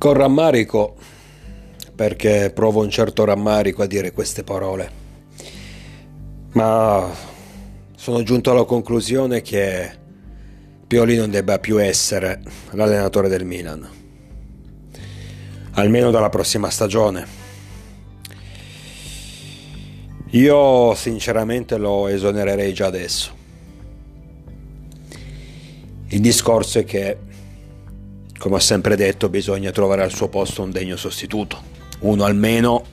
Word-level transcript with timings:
Con 0.00 0.14
rammarico, 0.14 0.96
perché 1.94 2.50
provo 2.54 2.80
un 2.80 2.88
certo 2.88 3.26
rammarico 3.26 3.82
a 3.82 3.86
dire 3.86 4.12
queste 4.12 4.42
parole, 4.42 4.90
ma 6.52 7.06
sono 7.96 8.22
giunto 8.22 8.50
alla 8.50 8.64
conclusione 8.64 9.42
che 9.42 9.90
Pioli 10.86 11.16
non 11.16 11.28
debba 11.28 11.58
più 11.58 11.78
essere 11.78 12.40
l'allenatore 12.70 13.28
del 13.28 13.44
Milan, 13.44 13.86
almeno 15.72 16.10
dalla 16.10 16.30
prossima 16.30 16.70
stagione. 16.70 17.26
Io 20.30 20.94
sinceramente 20.94 21.76
lo 21.76 22.08
esonererei 22.08 22.72
già 22.72 22.86
adesso. 22.86 23.36
Il 26.08 26.20
discorso 26.22 26.78
è 26.78 26.84
che, 26.84 27.18
come 28.40 28.54
ho 28.54 28.58
sempre 28.58 28.96
detto, 28.96 29.28
bisogna 29.28 29.70
trovare 29.70 30.02
al 30.02 30.12
suo 30.12 30.28
posto 30.28 30.62
un 30.62 30.70
degno 30.70 30.96
sostituto, 30.96 31.60
uno 32.00 32.24
almeno 32.24 32.86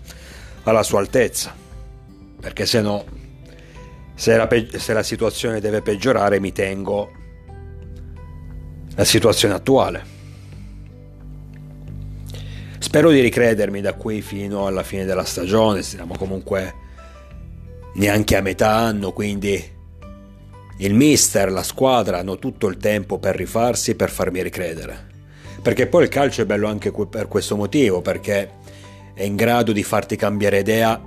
alla 0.63 0.83
sua 0.83 0.99
altezza, 0.99 1.55
perché 2.41 2.65
se 2.65 2.81
no, 2.81 3.05
se 4.13 4.35
la, 4.35 4.45
pe- 4.45 4.67
se 4.77 4.91
la 4.91 5.03
situazione 5.03 5.61
deve 5.61 5.81
peggiorare, 5.81 6.41
mi 6.41 6.51
tengo 6.51 7.11
la 8.93 9.05
situazione 9.05 9.53
attuale. 9.53 10.15
Spero 12.79 13.09
di 13.09 13.21
ricredermi 13.21 13.79
da 13.79 13.93
qui 13.93 14.21
fino 14.21 14.67
alla 14.67 14.83
fine 14.83 15.05
della 15.05 15.23
stagione, 15.23 15.81
siamo 15.81 16.17
comunque 16.17 16.73
neanche 17.95 18.35
a 18.35 18.41
metà 18.41 18.75
anno, 18.75 19.13
quindi 19.13 19.75
il 20.79 20.93
mister, 20.93 21.49
la 21.49 21.63
squadra 21.63 22.17
hanno 22.17 22.37
tutto 22.37 22.67
il 22.67 22.75
tempo 22.75 23.17
per 23.17 23.37
rifarsi 23.37 23.91
e 23.91 23.95
per 23.95 24.09
farmi 24.09 24.43
ricredere. 24.43 25.06
Perché 25.61 25.87
poi 25.87 26.03
il 26.03 26.09
calcio 26.09 26.41
è 26.41 26.45
bello 26.45 26.67
anche 26.67 26.91
per 26.91 27.27
questo 27.27 27.55
motivo, 27.55 28.01
perché 28.01 28.51
è 29.13 29.23
in 29.23 29.35
grado 29.35 29.71
di 29.71 29.83
farti 29.83 30.15
cambiare 30.15 30.59
idea 30.59 31.01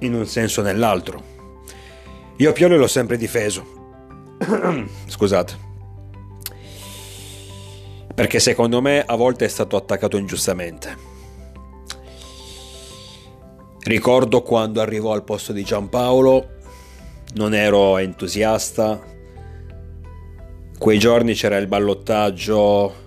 in 0.00 0.14
un 0.14 0.26
senso 0.26 0.60
o 0.60 0.64
nell'altro. 0.64 1.34
Io 2.36 2.52
Pioli 2.52 2.76
l'ho 2.76 2.86
sempre 2.86 3.16
difeso. 3.16 4.36
Scusate. 5.06 5.64
Perché 8.14 8.38
secondo 8.38 8.80
me 8.80 9.02
a 9.04 9.16
volte 9.16 9.46
è 9.46 9.48
stato 9.48 9.76
attaccato 9.76 10.16
ingiustamente. 10.16 11.14
Ricordo 13.84 14.42
quando 14.42 14.80
arrivò 14.80 15.12
al 15.12 15.24
posto 15.24 15.52
di 15.52 15.62
Giampaolo, 15.62 16.48
non 17.34 17.54
ero 17.54 17.98
entusiasta. 17.98 19.00
Quei 20.78 20.98
giorni 20.98 21.34
c'era 21.34 21.56
il 21.56 21.66
ballottaggio 21.66 23.04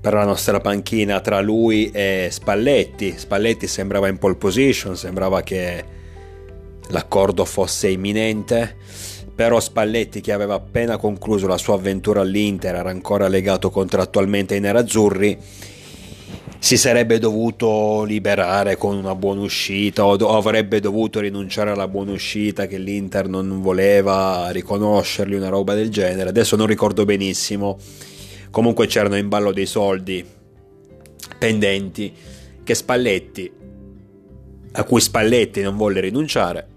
per 0.00 0.14
la 0.14 0.24
nostra 0.24 0.60
panchina 0.60 1.20
tra 1.20 1.40
lui 1.40 1.90
e 1.90 2.28
Spalletti. 2.30 3.14
Spalletti 3.16 3.66
sembrava 3.66 4.08
in 4.08 4.18
pole 4.18 4.36
position, 4.36 4.96
sembrava 4.96 5.42
che 5.42 5.84
l'accordo 6.88 7.44
fosse 7.44 7.88
imminente. 7.88 8.76
Però 9.34 9.60
Spalletti, 9.60 10.20
che 10.20 10.32
aveva 10.32 10.54
appena 10.54 10.96
concluso 10.96 11.46
la 11.46 11.58
sua 11.58 11.74
avventura 11.74 12.20
all'Inter, 12.20 12.74
era 12.74 12.90
ancora 12.90 13.28
legato 13.28 13.70
contrattualmente 13.70 14.54
ai 14.54 14.60
nerazzurri 14.60 15.38
si 16.62 16.76
sarebbe 16.76 17.18
dovuto 17.18 18.04
liberare 18.04 18.76
con 18.76 18.94
una 18.94 19.14
buona 19.14 19.40
uscita 19.40 20.04
o, 20.04 20.12
avrebbe 20.36 20.78
dovuto 20.78 21.18
rinunciare 21.18 21.70
alla 21.70 21.88
buona 21.88 22.12
uscita 22.12 22.66
che 22.66 22.76
l'Inter 22.76 23.28
non 23.28 23.62
voleva 23.62 24.50
riconoscergli 24.50 25.32
una 25.32 25.48
roba 25.48 25.72
del 25.72 25.88
genere 25.88 26.28
adesso 26.28 26.56
non 26.56 26.66
ricordo 26.66 27.06
benissimo 27.06 27.78
comunque 28.50 28.86
c'erano 28.86 29.16
in 29.16 29.28
ballo 29.28 29.52
dei 29.52 29.66
soldi 29.66 30.24
pendenti 31.38 32.12
che 32.62 32.74
Spalletti 32.74 33.52
a 34.72 34.84
cui 34.84 35.00
Spalletti 35.00 35.62
non 35.62 35.76
volle 35.76 36.00
rinunciare 36.00 36.68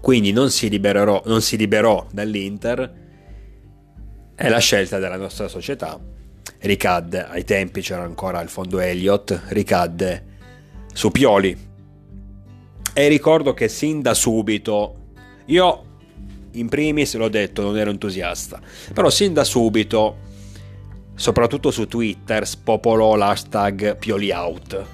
quindi 0.00 0.32
non 0.32 0.50
si, 0.50 0.68
libererò, 0.68 1.22
non 1.26 1.42
si 1.42 1.56
liberò 1.56 2.06
dall'Inter 2.12 3.00
è 4.34 4.48
la 4.48 4.58
scelta 4.58 4.98
della 4.98 5.16
nostra 5.16 5.46
società 5.46 6.00
ricadde, 6.62 7.24
ai 7.24 7.44
tempi 7.44 7.80
c'era 7.80 8.02
ancora 8.02 8.40
il 8.40 8.48
fondo 8.48 8.78
Elliott, 8.80 9.42
ricadde 9.48 10.24
su 10.92 11.10
Pioli. 11.10 11.70
E 12.94 13.08
ricordo 13.08 13.54
che 13.54 13.68
sin 13.68 14.02
da 14.02 14.14
subito, 14.14 14.96
io 15.46 15.84
in 16.52 16.68
primis 16.68 17.14
l'ho 17.14 17.28
detto, 17.28 17.62
non 17.62 17.78
ero 17.78 17.90
entusiasta, 17.90 18.60
però 18.92 19.08
sin 19.08 19.32
da 19.32 19.44
subito, 19.44 20.30
soprattutto 21.14 21.70
su 21.70 21.86
Twitter, 21.86 22.46
spopolò 22.46 23.16
l'hashtag 23.16 23.96
Pioli 23.96 24.30
out. 24.30 24.84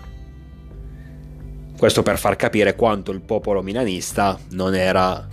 Questo 1.77 2.03
per 2.03 2.19
far 2.19 2.37
capire 2.37 2.75
quanto 2.75 3.13
il 3.13 3.21
popolo 3.21 3.63
milanista 3.63 4.39
non 4.51 4.75
era 4.75 5.29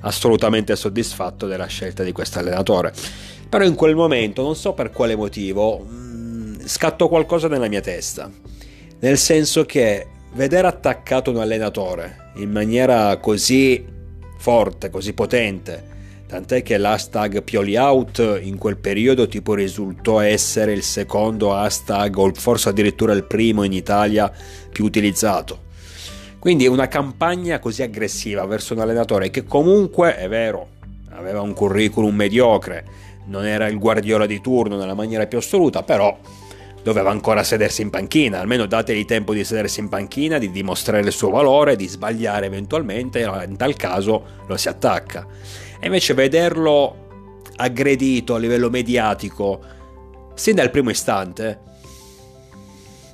assolutamente 0.00 0.76
soddisfatto 0.76 1.46
della 1.46 1.66
scelta 1.66 2.02
di 2.02 2.12
questo 2.12 2.38
allenatore. 2.38 2.92
Però 3.48 3.64
in 3.64 3.74
quel 3.74 3.94
momento, 3.94 4.42
non 4.42 4.54
so 4.56 4.72
per 4.72 4.90
quale 4.90 5.16
motivo, 5.16 5.86
mm, 5.88 6.60
scattò 6.64 7.08
qualcosa 7.08 7.48
nella 7.48 7.68
mia 7.68 7.80
testa. 7.80 8.30
Nel 8.98 9.18
senso 9.18 9.64
che 9.64 10.06
vedere 10.34 10.66
attaccato 10.66 11.30
un 11.30 11.38
allenatore 11.38 12.32
in 12.36 12.50
maniera 12.50 13.16
così 13.16 13.84
forte, 14.36 14.90
così 14.90 15.12
potente, 15.12 15.94
tant'è 16.26 16.62
che 16.62 16.76
l'hashtag 16.76 17.42
Pioli 17.42 17.76
Out 17.76 18.40
in 18.42 18.58
quel 18.58 18.76
periodo 18.76 19.28
tipo 19.28 19.54
risultò 19.54 20.20
essere 20.20 20.72
il 20.72 20.82
secondo 20.82 21.54
hashtag 21.54 22.16
o 22.16 22.32
forse 22.34 22.68
addirittura 22.70 23.12
il 23.12 23.24
primo 23.24 23.62
in 23.62 23.72
Italia 23.72 24.30
più 24.70 24.84
utilizzato. 24.84 25.64
Quindi 26.38 26.66
una 26.66 26.88
campagna 26.88 27.58
così 27.58 27.82
aggressiva 27.82 28.44
verso 28.44 28.74
un 28.74 28.80
allenatore 28.80 29.30
che 29.30 29.44
comunque, 29.44 30.16
è 30.16 30.28
vero, 30.28 30.68
aveva 31.10 31.40
un 31.40 31.54
curriculum 31.54 32.14
mediocre, 32.14 32.84
non 33.26 33.44
era 33.44 33.66
il 33.66 33.78
Guardiola 33.78 34.26
di 34.26 34.40
turno 34.40 34.76
nella 34.76 34.94
maniera 34.94 35.26
più 35.26 35.38
assoluta, 35.38 35.82
però 35.82 36.16
doveva 36.82 37.10
ancora 37.10 37.42
sedersi 37.42 37.82
in 37.82 37.90
panchina, 37.90 38.38
almeno 38.38 38.66
dategli 38.66 39.04
tempo 39.04 39.34
di 39.34 39.42
sedersi 39.42 39.80
in 39.80 39.88
panchina, 39.88 40.38
di 40.38 40.52
dimostrare 40.52 41.02
il 41.02 41.10
suo 41.10 41.30
valore, 41.30 41.74
di 41.74 41.88
sbagliare 41.88 42.46
eventualmente, 42.46 43.28
in 43.48 43.56
tal 43.56 43.74
caso 43.74 44.24
lo 44.46 44.56
si 44.56 44.68
attacca. 44.68 45.26
E 45.80 45.86
invece 45.86 46.14
vederlo 46.14 47.40
aggredito 47.56 48.34
a 48.34 48.38
livello 48.38 48.70
mediatico, 48.70 49.60
sin 50.34 50.54
dal 50.54 50.70
primo 50.70 50.90
istante, 50.90 51.60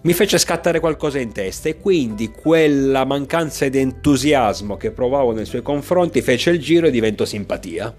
mi 0.03 0.13
fece 0.15 0.39
scattare 0.39 0.81
qualcosa 0.81 1.21
in 1.21 1.33
testa 1.33 1.69
e 1.69 1.79
quindi 1.79 2.31
quella 2.31 3.05
mancanza 3.05 3.69
di 3.69 3.79
entusiasmo 3.79 4.77
che 4.77 4.91
provavo 4.91 5.31
nei 5.33 5.45
suoi 5.45 5.63
confronti 5.63 6.23
fece 6.23 6.51
il 6.51 6.59
giro 6.59 6.89
e 6.89 6.91
diventò 6.91 7.25
simpatia. 7.25 7.95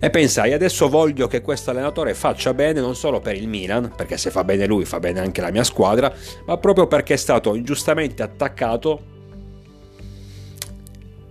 E 0.00 0.10
pensai, 0.10 0.52
adesso 0.52 0.88
voglio 0.88 1.26
che 1.28 1.40
questo 1.40 1.70
allenatore 1.70 2.14
faccia 2.14 2.54
bene 2.54 2.80
non 2.80 2.96
solo 2.96 3.20
per 3.20 3.36
il 3.36 3.48
Milan, 3.48 3.92
perché 3.96 4.16
se 4.16 4.30
fa 4.30 4.42
bene 4.42 4.66
lui 4.66 4.84
fa 4.84 4.98
bene 4.98 5.20
anche 5.20 5.40
la 5.40 5.50
mia 5.50 5.64
squadra, 5.64 6.12
ma 6.46 6.56
proprio 6.56 6.86
perché 6.86 7.14
è 7.14 7.16
stato 7.16 7.54
ingiustamente 7.54 8.22
attaccato 8.22 9.02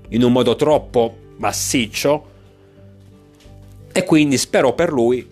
in 0.10 0.24
un 0.24 0.32
modo 0.32 0.56
troppo 0.56 1.26
massiccio. 1.38 2.36
E 3.92 4.04
quindi 4.04 4.38
spero 4.38 4.74
per 4.74 4.92
lui, 4.92 5.28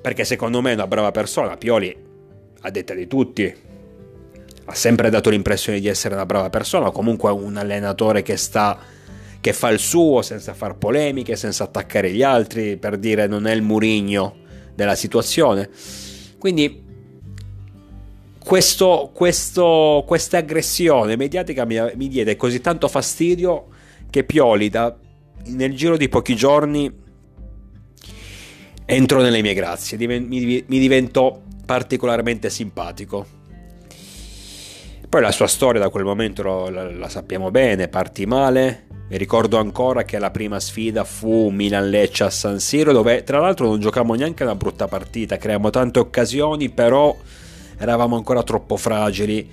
perché 0.00 0.24
secondo 0.24 0.62
me 0.62 0.70
è 0.70 0.74
una 0.74 0.86
brava 0.86 1.10
persona, 1.10 1.56
Pioli, 1.56 1.94
a 2.60 2.70
detta 2.70 2.94
di 2.94 3.06
tutti, 3.06 3.54
ha 4.64 4.74
sempre 4.74 5.10
dato 5.10 5.30
l'impressione 5.30 5.80
di 5.80 5.88
essere 5.88 6.14
una 6.14 6.26
brava 6.26 6.50
persona, 6.50 6.90
comunque 6.90 7.30
un 7.30 7.56
allenatore 7.56 8.22
che 8.22 8.36
sta 8.36 8.78
che 9.40 9.52
fa 9.52 9.68
il 9.68 9.78
suo 9.78 10.22
senza 10.22 10.52
far 10.52 10.76
polemiche, 10.76 11.36
senza 11.36 11.64
attaccare 11.64 12.10
gli 12.10 12.22
altri, 12.22 12.76
per 12.76 12.98
dire 12.98 13.26
non 13.26 13.46
è 13.46 13.52
il 13.52 13.62
murigno 13.62 14.36
della 14.74 14.94
situazione. 14.94 15.70
Quindi 16.38 16.84
questo, 18.38 19.10
questo, 19.12 20.04
questa 20.06 20.38
aggressione 20.38 21.16
mediatica 21.16 21.64
mi, 21.64 21.78
mi, 21.94 22.08
diede 22.08 22.36
così 22.36 22.60
tanto 22.60 22.88
fastidio 22.88 23.66
che 24.10 24.24
Pioli 24.24 24.68
da, 24.68 24.96
nel 25.46 25.74
giro 25.74 25.96
di 25.96 26.08
pochi 26.08 26.36
giorni 26.36 27.06
entrò 28.84 29.20
nelle 29.20 29.42
mie 29.42 29.54
grazie, 29.54 29.98
mi, 29.98 30.64
diventò 30.66 31.40
particolarmente 31.66 32.48
simpatico. 32.48 33.36
Poi 35.08 35.20
la 35.20 35.32
sua 35.32 35.46
storia 35.46 35.80
da 35.80 35.88
quel 35.88 36.04
momento 36.04 36.68
la, 36.68 36.90
la 36.90 37.08
sappiamo 37.08 37.50
bene, 37.50 37.88
partì 37.88 38.26
male, 38.26 38.86
mi 39.08 39.16
ricordo 39.16 39.58
ancora 39.58 40.04
che 40.04 40.18
la 40.18 40.30
prima 40.30 40.60
sfida 40.60 41.02
fu 41.04 41.48
Milan-Lecce 41.48 42.24
a 42.24 42.30
San 42.30 42.60
Siro, 42.60 42.92
dove 42.92 43.22
tra 43.24 43.40
l'altro 43.40 43.66
non 43.66 43.80
giocavamo 43.80 44.14
neanche 44.14 44.42
una 44.42 44.54
brutta 44.54 44.86
partita, 44.86 45.38
creiamo 45.38 45.70
tante 45.70 45.98
occasioni, 45.98 46.68
però 46.68 47.16
eravamo 47.78 48.16
ancora 48.16 48.42
troppo 48.42 48.76
fragili. 48.76 49.50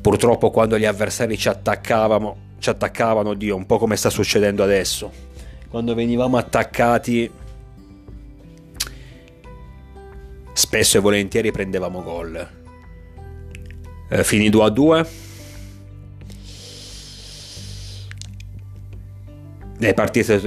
Purtroppo 0.00 0.50
quando 0.50 0.78
gli 0.78 0.86
avversari 0.86 1.36
ci 1.36 1.48
attaccavano, 1.48 2.36
ci 2.62 2.70
attaccavano, 2.70 3.34
Dio, 3.34 3.56
un 3.56 3.66
po' 3.66 3.76
come 3.76 3.96
sta 3.96 4.08
succedendo 4.08 4.62
adesso. 4.62 5.10
Quando 5.68 5.94
venivamo 5.94 6.36
attaccati 6.36 7.28
spesso 10.52 10.96
e 10.96 11.00
volentieri 11.00 11.50
prendevamo 11.50 12.02
gol. 12.02 12.48
Eh, 14.08 14.22
finì 14.22 14.48
2 14.48 14.64
a 14.64 14.68
2. 14.68 15.06
Le 19.78 19.94
partite, 19.94 20.38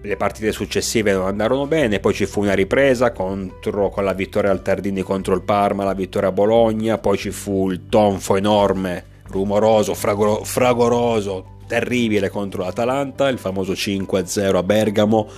le 0.00 0.16
partite, 0.16 0.52
successive 0.52 1.12
non 1.12 1.26
andarono 1.26 1.66
bene, 1.66 1.98
poi 1.98 2.14
ci 2.14 2.26
fu 2.26 2.42
una 2.42 2.54
ripresa 2.54 3.10
contro, 3.10 3.88
con 3.88 4.04
la 4.04 4.12
vittoria 4.12 4.52
al 4.52 4.62
Tardini 4.62 5.02
contro 5.02 5.34
il 5.34 5.42
Parma, 5.42 5.82
la 5.82 5.94
vittoria 5.94 6.28
a 6.28 6.32
Bologna, 6.32 6.98
poi 6.98 7.18
ci 7.18 7.32
fu 7.32 7.68
il 7.68 7.88
tonfo 7.88 8.36
enorme, 8.36 9.11
rumoroso, 9.32 9.94
fragoro, 9.94 10.44
fragoroso, 10.44 11.56
terribile 11.66 12.28
contro 12.28 12.62
l'Atalanta, 12.62 13.28
il 13.28 13.38
famoso 13.38 13.72
5-0 13.72 14.56
a 14.56 14.62
Bergamo, 14.62 15.28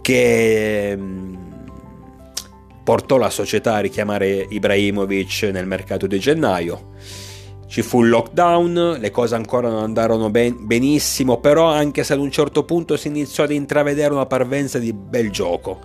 che 0.00 0.94
mm, 0.96 1.34
portò 2.84 3.16
la 3.16 3.30
società 3.30 3.74
a 3.74 3.80
richiamare 3.80 4.46
Ibrahimovic 4.48 5.50
nel 5.52 5.66
mercato 5.66 6.06
di 6.06 6.18
gennaio. 6.18 6.92
Ci 7.66 7.82
fu 7.82 8.02
il 8.02 8.10
lockdown, 8.10 8.98
le 9.00 9.10
cose 9.10 9.34
ancora 9.34 9.68
non 9.68 9.82
andarono 9.82 10.30
ben, 10.30 10.56
benissimo, 10.60 11.40
però 11.40 11.66
anche 11.66 12.04
se 12.04 12.12
ad 12.12 12.20
un 12.20 12.30
certo 12.30 12.64
punto 12.64 12.96
si 12.96 13.08
iniziò 13.08 13.42
ad 13.42 13.50
intravedere 13.50 14.14
una 14.14 14.26
parvenza 14.26 14.78
di 14.78 14.92
bel 14.92 15.32
gioco. 15.32 15.80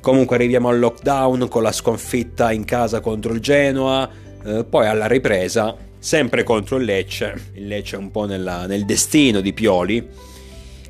Comunque 0.00 0.36
arriviamo 0.36 0.70
al 0.70 0.78
lockdown 0.78 1.48
con 1.48 1.62
la 1.62 1.72
sconfitta 1.72 2.52
in 2.52 2.64
casa 2.64 3.00
contro 3.00 3.34
il 3.34 3.40
Genoa, 3.40 4.08
eh, 4.42 4.64
poi 4.64 4.86
alla 4.86 5.06
ripresa, 5.06 5.76
sempre 6.00 6.42
contro 6.42 6.78
il 6.78 6.84
Lecce, 6.84 7.50
il 7.52 7.68
Lecce 7.68 7.94
è 7.94 7.98
un 7.98 8.10
po' 8.10 8.24
nella, 8.24 8.66
nel 8.66 8.84
destino 8.84 9.40
di 9.40 9.52
Pioli, 9.52 10.08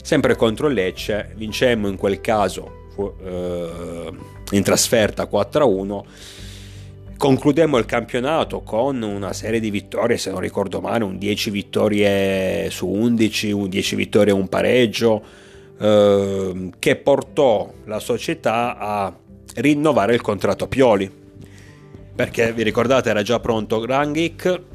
sempre 0.01 0.37
contro 0.37 0.69
il 0.69 0.75
Lecce, 0.75 1.33
vincemmo 1.35 1.89
in 1.89 1.97
quel 1.97 2.21
caso 2.21 2.87
fu, 2.95 3.13
eh, 3.23 4.13
in 4.53 4.63
trasferta 4.63 5.29
4-1. 5.31 6.05
Concludemmo 7.17 7.77
il 7.77 7.85
campionato 7.85 8.63
con 8.63 9.03
una 9.03 9.33
serie 9.35 9.61
di 9.61 9.71
vittorie, 9.71 10.17
se 10.17 10.31
non 10.31 10.41
ricordo 10.41 10.81
male, 10.81 11.05
un 11.05 11.19
10 11.19 11.51
vittorie 11.51 12.71
su 12.71 12.87
11, 12.87 13.51
un 13.51 13.69
10 13.69 13.97
vittorie 13.97 14.33
e 14.33 14.37
un 14.37 14.49
pareggio, 14.49 15.23
eh, 15.79 16.71
che 16.79 16.97
portò 16.97 17.71
la 17.85 17.99
società 17.99 18.79
a 18.79 19.15
rinnovare 19.57 20.15
il 20.15 20.23
contratto 20.23 20.65
a 20.65 20.69
Pioli. 20.69 21.19
Perché 22.15 22.53
vi 22.53 22.63
ricordate 22.63 23.11
era 23.11 23.23
già 23.23 23.39
pronto 23.41 23.85
Rangnick, 23.85 24.70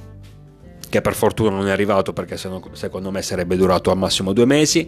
che 0.89 1.01
per 1.01 1.13
fortuna 1.13 1.49
non 1.49 1.67
è 1.67 1.71
arrivato 1.71 2.13
perché 2.13 2.37
secondo 2.37 3.11
me 3.11 3.21
sarebbe 3.21 3.55
durato 3.55 3.91
al 3.91 3.97
massimo 3.97 4.33
due 4.33 4.45
mesi. 4.45 4.87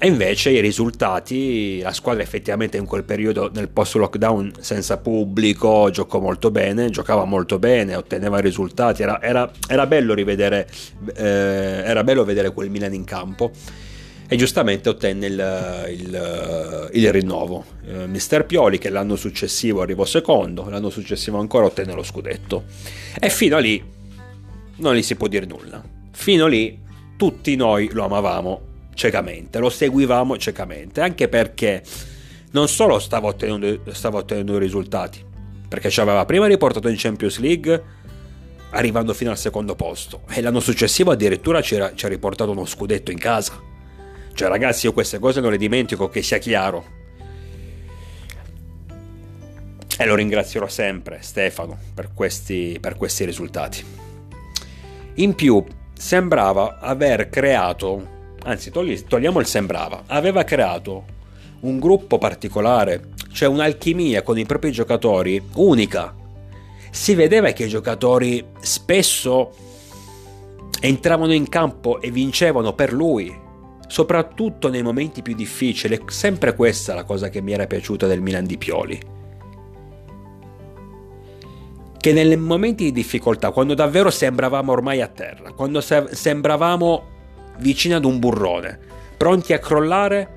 E 0.00 0.06
invece 0.06 0.50
i 0.50 0.60
risultati, 0.60 1.80
la 1.80 1.92
squadra 1.92 2.22
effettivamente 2.22 2.76
in 2.76 2.86
quel 2.86 3.02
periodo 3.02 3.50
nel 3.52 3.68
post 3.68 3.96
lockdown 3.96 4.52
senza 4.60 4.98
pubblico 4.98 5.90
giocò 5.90 6.20
molto 6.20 6.52
bene, 6.52 6.88
giocava 6.88 7.24
molto 7.24 7.58
bene, 7.58 7.96
otteneva 7.96 8.38
risultati, 8.38 9.02
era, 9.02 9.20
era, 9.20 9.50
era 9.66 9.86
bello 9.88 10.14
rivedere, 10.14 10.68
eh, 11.16 11.82
era 11.84 12.04
bello 12.04 12.22
vedere 12.22 12.52
quel 12.52 12.70
Milan 12.70 12.94
in 12.94 13.02
campo. 13.02 13.50
E 14.28 14.36
giustamente 14.36 14.88
ottenne 14.88 15.26
il, 15.26 15.86
il, 15.88 16.90
il 16.92 17.12
rinnovo. 17.12 17.64
Eh, 17.84 18.06
Mister 18.06 18.44
Pioli 18.46 18.78
che 18.78 18.90
l'anno 18.90 19.16
successivo 19.16 19.80
arrivò 19.80 20.04
secondo, 20.04 20.68
l'anno 20.68 20.90
successivo 20.90 21.38
ancora 21.38 21.64
ottenne 21.64 21.94
lo 21.94 22.04
scudetto. 22.04 22.64
E 23.18 23.30
fino 23.30 23.56
a 23.56 23.58
lì 23.58 23.82
non 24.78 24.94
gli 24.94 25.02
si 25.02 25.16
può 25.16 25.28
dire 25.28 25.46
nulla. 25.46 25.82
Fino 26.12 26.46
lì 26.46 26.80
tutti 27.16 27.54
noi 27.56 27.90
lo 27.92 28.04
amavamo 28.04 28.66
ciecamente, 28.94 29.58
lo 29.58 29.70
seguivamo 29.70 30.36
ciecamente, 30.36 31.00
anche 31.00 31.28
perché 31.28 31.82
non 32.52 32.68
solo 32.68 32.98
stava 32.98 33.28
ottenendo, 33.28 33.92
stava 33.92 34.18
ottenendo 34.18 34.58
risultati, 34.58 35.24
perché 35.68 35.90
ci 35.90 36.00
aveva 36.00 36.24
prima 36.24 36.46
riportato 36.46 36.88
in 36.88 36.96
Champions 36.96 37.38
League 37.38 37.96
arrivando 38.70 39.14
fino 39.14 39.30
al 39.30 39.38
secondo 39.38 39.74
posto 39.74 40.22
e 40.28 40.42
l'anno 40.42 40.60
successivo 40.60 41.10
addirittura 41.10 41.62
ci 41.62 41.76
ha 41.76 42.08
riportato 42.08 42.50
uno 42.50 42.66
scudetto 42.66 43.10
in 43.10 43.18
casa. 43.18 43.60
Cioè 44.32 44.48
ragazzi 44.48 44.86
io 44.86 44.92
queste 44.92 45.18
cose 45.18 45.40
non 45.40 45.50
le 45.50 45.58
dimentico, 45.58 46.08
che 46.08 46.22
sia 46.22 46.38
chiaro. 46.38 46.96
E 49.98 50.06
lo 50.06 50.14
ringrazierò 50.14 50.68
sempre 50.68 51.18
Stefano 51.22 51.76
per 51.92 52.10
questi, 52.14 52.78
per 52.80 52.94
questi 52.94 53.24
risultati. 53.24 54.07
In 55.18 55.34
più 55.34 55.64
sembrava 55.94 56.78
aver 56.78 57.28
creato 57.28 58.16
anzi 58.44 58.70
togli, 58.70 59.02
togliamo 59.02 59.40
il 59.40 59.46
sembrava, 59.46 60.04
aveva 60.06 60.44
creato 60.44 61.04
un 61.60 61.80
gruppo 61.80 62.18
particolare, 62.18 63.08
cioè 63.32 63.48
un'alchimia 63.48 64.22
con 64.22 64.38
i 64.38 64.46
propri 64.46 64.70
giocatori 64.70 65.42
unica. 65.54 66.14
Si 66.90 67.14
vedeva 67.14 67.50
che 67.50 67.64
i 67.64 67.68
giocatori 67.68 68.46
spesso 68.60 69.50
entravano 70.80 71.32
in 71.32 71.48
campo 71.48 72.00
e 72.00 72.12
vincevano 72.12 72.72
per 72.72 72.92
lui, 72.92 73.36
soprattutto 73.88 74.68
nei 74.68 74.82
momenti 74.82 75.22
più 75.22 75.34
difficili. 75.34 76.00
Sempre 76.06 76.54
questa 76.54 76.92
è 76.92 76.94
la 76.94 77.04
cosa 77.04 77.28
che 77.28 77.40
mi 77.40 77.52
era 77.52 77.66
piaciuta 77.66 78.06
del 78.06 78.22
Milan 78.22 78.46
di 78.46 78.56
Pioli. 78.56 79.17
Che 82.00 82.12
nei 82.12 82.36
momenti 82.36 82.84
di 82.84 82.92
difficoltà, 82.92 83.50
quando 83.50 83.74
davvero 83.74 84.10
sembravamo 84.10 84.70
ormai 84.70 85.00
a 85.00 85.08
terra, 85.08 85.52
quando 85.52 85.80
sembravamo 85.80 87.06
vicini 87.58 87.94
ad 87.94 88.04
un 88.04 88.20
burrone, 88.20 88.78
pronti 89.16 89.52
a 89.52 89.58
crollare, 89.58 90.36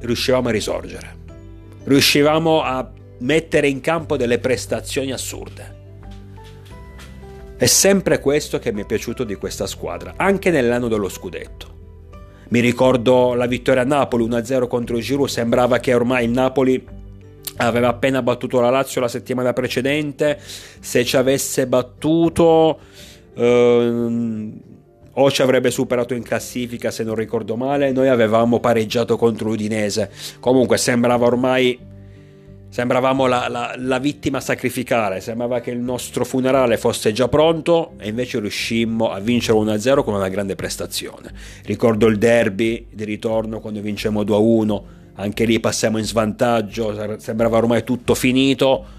riuscivamo 0.00 0.48
a 0.48 0.52
risorgere. 0.52 1.16
Riuscivamo 1.84 2.62
a 2.62 2.90
mettere 3.20 3.68
in 3.68 3.80
campo 3.80 4.16
delle 4.16 4.40
prestazioni 4.40 5.12
assurde. 5.12 5.76
È 7.56 7.66
sempre 7.66 8.20
questo 8.20 8.58
che 8.58 8.72
mi 8.72 8.82
è 8.82 8.86
piaciuto 8.86 9.22
di 9.24 9.36
questa 9.36 9.66
squadra, 9.66 10.14
anche 10.16 10.50
nell'anno 10.50 10.88
dello 10.88 11.08
scudetto. 11.08 11.76
Mi 12.48 12.60
ricordo 12.60 13.34
la 13.34 13.46
vittoria 13.46 13.82
a 13.82 13.84
Napoli 13.84 14.26
1-0 14.26 14.66
contro 14.66 14.96
il 14.96 15.02
Giroud, 15.02 15.28
sembrava 15.28 15.78
che 15.78 15.94
ormai 15.94 16.24
il 16.24 16.30
Napoli 16.30 16.84
aveva 17.56 17.88
appena 17.88 18.22
battuto 18.22 18.60
la 18.60 18.70
Lazio 18.70 19.00
la 19.00 19.08
settimana 19.08 19.52
precedente, 19.52 20.38
se 20.80 21.04
ci 21.04 21.16
avesse 21.16 21.66
battuto 21.66 22.78
ehm, 23.34 24.60
o 25.12 25.30
ci 25.30 25.42
avrebbe 25.42 25.70
superato 25.70 26.14
in 26.14 26.22
classifica 26.22 26.90
se 26.90 27.02
non 27.02 27.14
ricordo 27.14 27.56
male, 27.56 27.90
noi 27.90 28.08
avevamo 28.08 28.60
pareggiato 28.60 29.16
contro 29.16 29.48
l'Udinese, 29.48 30.10
comunque 30.40 30.76
sembrava 30.78 31.26
ormai 31.26 31.86
sembravamo 32.70 33.26
la, 33.26 33.48
la, 33.48 33.74
la, 33.76 33.98
vittima 33.98 34.40
sacrificale, 34.40 35.20
sembrava 35.20 35.60
che 35.60 35.70
il 35.70 35.78
nostro 35.78 36.24
funerale 36.24 36.76
fosse 36.76 37.12
già 37.12 37.26
pronto 37.26 37.92
e 37.98 38.08
invece 38.08 38.40
riuscimmo 38.40 39.10
a 39.10 39.18
vincere 39.20 39.58
1-0 39.58 40.04
con 40.04 40.14
una 40.14 40.28
grande 40.28 40.54
prestazione. 40.54 41.32
Ricordo 41.64 42.06
il 42.06 42.18
derby 42.18 42.86
di 42.90 43.04
ritorno 43.04 43.60
quando 43.60 43.80
vincemmo 43.80 44.22
2-1, 44.22 44.82
anche 45.18 45.44
lì 45.44 45.60
passiamo 45.60 45.98
in 45.98 46.04
svantaggio, 46.04 47.18
sembrava 47.18 47.58
ormai 47.58 47.84
tutto 47.84 48.14
finito 48.14 48.96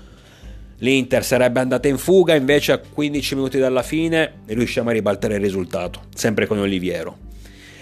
L'Inter 0.81 1.25
sarebbe 1.25 1.59
andata 1.59 1.89
in 1.89 1.97
fuga, 1.97 2.35
invece 2.35 2.71
a 2.71 2.77
15 2.77 3.35
minuti 3.35 3.57
dalla 3.59 3.83
fine 3.83 4.41
riusciamo 4.45 4.89
a 4.89 4.93
ribaltare 4.93 5.35
il 5.35 5.41
risultato, 5.41 6.03
sempre 6.15 6.45
con 6.45 6.57
Oliviero. 6.57 7.17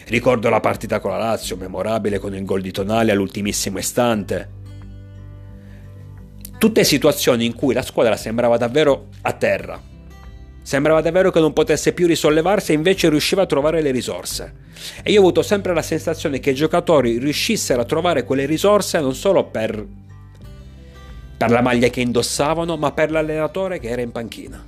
Ricordo 0.08 0.50
la 0.50 0.60
partita 0.60 1.00
con 1.00 1.12
la 1.12 1.17
Lazio, 1.17 1.58
memorabile 1.58 2.17
con 2.17 2.34
il 2.34 2.44
gol 2.44 2.62
di 2.62 2.72
Tonali 2.72 3.12
all'ultimissimo 3.12 3.77
istante. 3.77 4.56
Tutte 6.58 6.84
situazioni 6.84 7.46
in 7.46 7.53
cui 7.53 7.75
la 7.75 7.84
squadra 7.84 8.15
sembrava 8.15 8.58
davvero 8.58 9.10
a 9.22 9.34
terra. 9.34 9.79
Sembrava 10.67 11.00
davvero 11.00 11.31
che 11.31 11.39
non 11.39 11.53
potesse 11.53 11.93
più 11.93 12.07
risollevarsi 12.07 12.74
e 12.74 12.75
invece 12.75 13.07
riusciva 13.07 13.43
a 13.43 13.45
trovare 13.45 13.81
le 13.81 13.89
risorse. 13.89 14.53
E 15.01 15.12
io 15.12 15.19
ho 15.19 15.21
avuto 15.21 15.41
sempre 15.41 15.74
la 15.74 15.81
sensazione 15.81 16.41
che 16.41 16.50
i 16.50 16.55
giocatori 16.55 17.19
riuscissero 17.19 17.79
a 17.79 17.86
trovare 17.86 18.25
quelle 18.25 18.45
risorse 18.45 19.00
non 19.00 19.15
solo 19.15 19.45
per 19.45 19.88
per 21.38 21.51
la 21.51 21.62
maglia 21.62 21.88
che 21.88 22.01
indossavano, 22.01 22.75
ma 22.75 22.91
per 22.91 23.12
l'allenatore 23.12 23.79
che 23.79 23.88
era 23.88 24.01
in 24.01 24.12
panchina. 24.12 24.62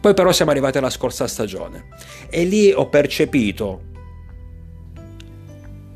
Poi 0.00 0.14
però 0.14 0.30
siamo 0.30 0.52
arrivati 0.52 0.78
alla 0.78 0.90
scorsa 0.90 1.26
stagione 1.26 1.88
e 2.30 2.44
lì 2.44 2.70
ho 2.70 2.88
percepito 2.88 3.82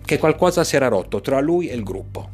che 0.04 0.18
qualcosa 0.18 0.64
si 0.64 0.75
era 0.75 0.88
rotto 0.88 1.20
tra 1.20 1.38
lui 1.38 1.68
e 1.68 1.76
il 1.76 1.84
gruppo. 1.84 2.28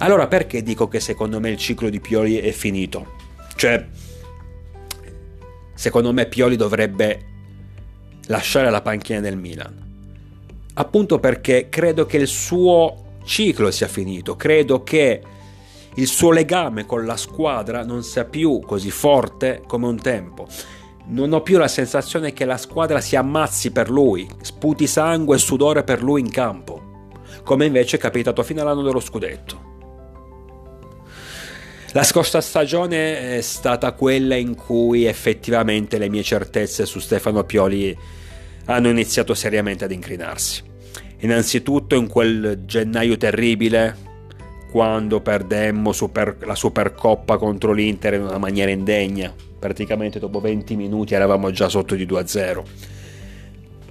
Allora 0.00 0.26
perché 0.26 0.62
dico 0.62 0.88
che 0.88 1.00
secondo 1.00 1.40
me 1.40 1.48
il 1.48 1.56
ciclo 1.56 1.88
di 1.88 2.00
Pioli 2.00 2.36
è 2.36 2.50
finito? 2.50 3.16
Cioè, 3.56 4.08
secondo 5.80 6.12
me 6.12 6.26
Pioli 6.26 6.56
dovrebbe 6.56 7.24
lasciare 8.26 8.68
la 8.68 8.82
panchina 8.82 9.20
del 9.20 9.38
Milan. 9.38 9.88
Appunto 10.74 11.18
perché 11.18 11.70
credo 11.70 12.04
che 12.04 12.18
il 12.18 12.26
suo 12.26 13.16
ciclo 13.24 13.70
sia 13.70 13.88
finito, 13.88 14.36
credo 14.36 14.82
che 14.82 15.22
il 15.94 16.06
suo 16.06 16.32
legame 16.32 16.84
con 16.84 17.06
la 17.06 17.16
squadra 17.16 17.82
non 17.82 18.02
sia 18.02 18.26
più 18.26 18.60
così 18.60 18.90
forte 18.90 19.62
come 19.66 19.86
un 19.86 19.98
tempo. 19.98 20.46
Non 21.06 21.32
ho 21.32 21.40
più 21.40 21.56
la 21.56 21.66
sensazione 21.66 22.34
che 22.34 22.44
la 22.44 22.58
squadra 22.58 23.00
si 23.00 23.16
ammazzi 23.16 23.70
per 23.70 23.88
lui, 23.88 24.28
sputi 24.42 24.86
sangue 24.86 25.36
e 25.36 25.38
sudore 25.38 25.82
per 25.82 26.02
lui 26.02 26.20
in 26.20 26.30
campo, 26.30 27.08
come 27.42 27.64
invece 27.64 27.96
è 27.96 27.98
capitato 27.98 28.42
fino 28.42 28.60
all'anno 28.60 28.82
dello 28.82 29.00
scudetto. 29.00 29.69
La 31.92 32.04
scorsa 32.04 32.40
stagione 32.40 33.38
è 33.38 33.40
stata 33.40 33.90
quella 33.92 34.36
in 34.36 34.54
cui 34.54 35.06
effettivamente 35.06 35.98
le 35.98 36.08
mie 36.08 36.22
certezze 36.22 36.86
su 36.86 37.00
Stefano 37.00 37.42
Pioli 37.42 37.96
hanno 38.66 38.88
iniziato 38.88 39.34
seriamente 39.34 39.86
ad 39.86 39.90
incrinarsi. 39.90 40.62
Innanzitutto 41.18 41.96
in 41.96 42.06
quel 42.06 42.62
gennaio 42.64 43.16
terribile, 43.16 43.96
quando 44.70 45.20
perdemmo 45.20 45.90
super, 45.90 46.36
la 46.42 46.54
Supercoppa 46.54 47.36
contro 47.38 47.72
l'Inter 47.72 48.14
in 48.14 48.22
una 48.22 48.38
maniera 48.38 48.70
indegna. 48.70 49.34
Praticamente 49.58 50.20
dopo 50.20 50.38
20 50.38 50.76
minuti 50.76 51.14
eravamo 51.14 51.50
già 51.50 51.68
sotto 51.68 51.96
di 51.96 52.06
2-0 52.06 52.89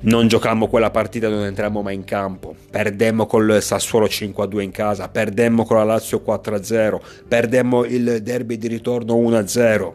non 0.02 0.28
giocammo 0.28 0.68
quella 0.68 0.92
partita, 0.92 1.28
non 1.28 1.44
entrammo 1.44 1.82
mai 1.82 1.96
in 1.96 2.06
campo. 2.06 2.56
Perdemmo 2.70 3.26
col 3.26 3.62
Sassuolo 3.62 4.06
5-2 4.06 4.62
in 4.62 4.72
casa, 4.72 5.10
perdemmo 5.10 5.66
con 5.66 5.78
la 5.78 5.84
Lazio 5.84 6.24
4-0, 6.26 7.00
perdemmo 7.28 7.84
il 7.84 8.22
derby 8.22 8.58
di 8.58 8.68
ritorno 8.68 9.16
1-0. 9.16 9.94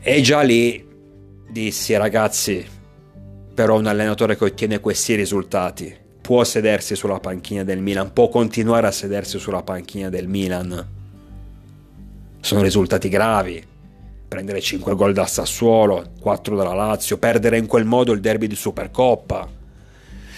E 0.00 0.20
già 0.20 0.42
lì 0.42 0.86
dissi 1.48 1.96
ragazzi, 1.96 2.64
però 3.54 3.78
un 3.78 3.86
allenatore 3.86 4.36
che 4.36 4.44
ottiene 4.44 4.80
questi 4.80 5.14
risultati 5.14 5.94
può 6.20 6.44
sedersi 6.44 6.94
sulla 6.94 7.20
panchina 7.20 7.64
del 7.64 7.80
Milan, 7.80 8.12
può 8.12 8.28
continuare 8.28 8.86
a 8.86 8.92
sedersi 8.92 9.38
sulla 9.38 9.62
panchina 9.62 10.10
del 10.10 10.28
Milan. 10.28 10.94
Sono 12.40 12.62
risultati 12.62 13.08
gravi 13.08 13.74
prendere 14.28 14.60
5 14.60 14.94
gol 14.94 15.12
da 15.12 15.26
Sassuolo, 15.26 16.12
4 16.20 16.56
dalla 16.56 16.74
Lazio, 16.74 17.18
perdere 17.18 17.58
in 17.58 17.66
quel 17.66 17.84
modo 17.84 18.12
il 18.12 18.20
derby 18.20 18.46
di 18.46 18.56
Supercoppa. 18.56 19.48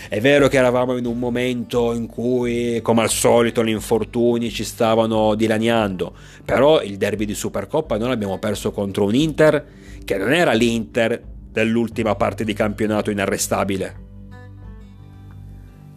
È 0.09 0.21
vero 0.21 0.49
che 0.49 0.57
eravamo 0.57 0.97
in 0.97 1.04
un 1.04 1.18
momento 1.18 1.92
in 1.92 2.07
cui, 2.07 2.80
come 2.83 3.02
al 3.02 3.11
solito, 3.11 3.64
gli 3.64 3.71
infortuni 3.71 4.50
ci 4.50 4.64
stavano 4.64 5.35
dilaniando, 5.35 6.14
però 6.45 6.80
il 6.83 6.97
derby 6.97 7.25
di 7.25 7.35
Supercoppa 7.35 7.99
noi 7.99 8.09
l'abbiamo 8.09 8.38
perso 8.38 8.71
contro 8.71 9.04
un 9.04 9.14
Inter 9.14 9.64
che 10.04 10.16
non 10.16 10.33
era 10.33 10.52
l'Inter 10.52 11.23
dell'ultima 11.50 12.14
parte 12.14 12.45
di 12.45 12.54
campionato 12.54 13.11
inarrestabile. 13.11 14.07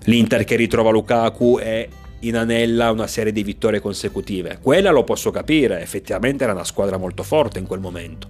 L'Inter 0.05 0.43
che 0.43 0.55
ritrova 0.55 0.89
Lukaku 0.89 1.59
e 1.59 1.87
inanella 2.21 2.91
una 2.91 3.07
serie 3.07 3.31
di 3.31 3.43
vittorie 3.43 3.79
consecutive. 3.79 4.59
Quella 4.61 4.91
lo 4.91 5.03
posso 5.03 5.31
capire, 5.31 5.81
effettivamente 5.81 6.43
era 6.43 6.53
una 6.53 6.63
squadra 6.63 6.97
molto 6.97 7.23
forte 7.23 7.59
in 7.59 7.67
quel 7.67 7.79
momento. 7.79 8.27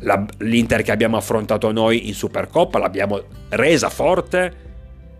La, 0.00 0.24
L'Inter 0.38 0.82
che 0.82 0.92
abbiamo 0.92 1.16
affrontato 1.16 1.70
noi 1.72 2.08
in 2.08 2.14
Supercoppa 2.14 2.78
l'abbiamo 2.78 3.22
resa 3.50 3.90
forte 3.90 4.68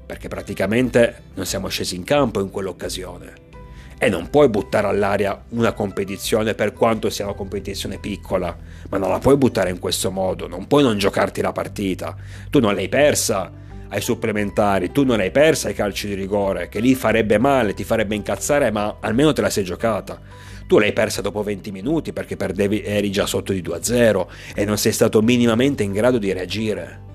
perché 0.07 0.29
praticamente 0.29 1.23
non 1.35 1.47
siamo 1.47 1.69
scesi 1.69 1.95
in 1.95 2.05
campo 2.05 2.41
in 2.41 2.51
quell'occasione. 2.51 3.49
E 3.97 4.09
non 4.09 4.31
puoi 4.31 4.49
buttare 4.49 4.87
all'aria 4.87 5.41
una 5.51 5.73
competizione 5.73 6.55
per 6.55 6.73
quanto 6.73 7.11
sia 7.11 7.27
una 7.27 7.35
competizione 7.35 7.99
piccola, 7.99 8.57
ma 8.89 8.99
non 8.99 9.11
la 9.11 9.19
puoi 9.19 9.37
buttare 9.37 9.71
in 9.71 9.79
questo 9.79 10.11
modo, 10.11 10.49
non 10.49 10.67
puoi 10.67 10.83
non 10.83 10.99
giocarti 10.99 11.43
la 11.43 11.53
partita. 11.53 12.17
Tu 12.49 12.59
non 12.59 12.75
l'hai 12.75 12.89
persa, 12.89 13.53
ai 13.91 14.01
supplementari, 14.01 14.93
tu 14.93 15.05
non 15.05 15.21
hai 15.21 15.31
persa 15.31 15.69
ai 15.69 15.75
calci 15.75 16.07
di 16.07 16.15
rigore, 16.15 16.69
che 16.69 16.81
lì 16.81 16.95
farebbe 16.95 17.39
male, 17.39 17.75
ti 17.75 17.85
farebbe 17.85 18.15
incazzare, 18.15 18.71
ma 18.71 18.97
almeno 19.01 19.33
te 19.33 19.41
la 19.41 19.51
sei 19.51 19.65
giocata. 19.65 20.21
Tu 20.67 20.79
l'hai 20.79 20.93
persa 20.93 21.21
dopo 21.21 21.43
20 21.43 21.73
minuti 21.73 22.13
perché 22.13 22.37
perdevi, 22.37 22.83
eri 22.83 23.11
già 23.11 23.27
sotto 23.27 23.53
di 23.53 23.61
2-0 23.61 24.27
e 24.55 24.65
non 24.65 24.79
sei 24.79 24.93
stato 24.93 25.21
minimamente 25.21 25.83
in 25.83 25.93
grado 25.93 26.19
di 26.19 26.33
reagire. 26.33 27.09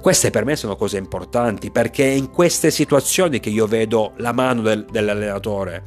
Queste 0.00 0.30
per 0.30 0.44
me 0.46 0.56
sono 0.56 0.74
cose 0.74 0.96
importanti 0.96 1.70
perché 1.70 2.06
è 2.06 2.14
in 2.14 2.30
queste 2.30 2.70
situazioni 2.70 3.38
che 3.38 3.50
io 3.50 3.66
vedo 3.66 4.14
la 4.16 4.32
mano 4.32 4.62
del, 4.62 4.86
dell'allenatore, 4.90 5.82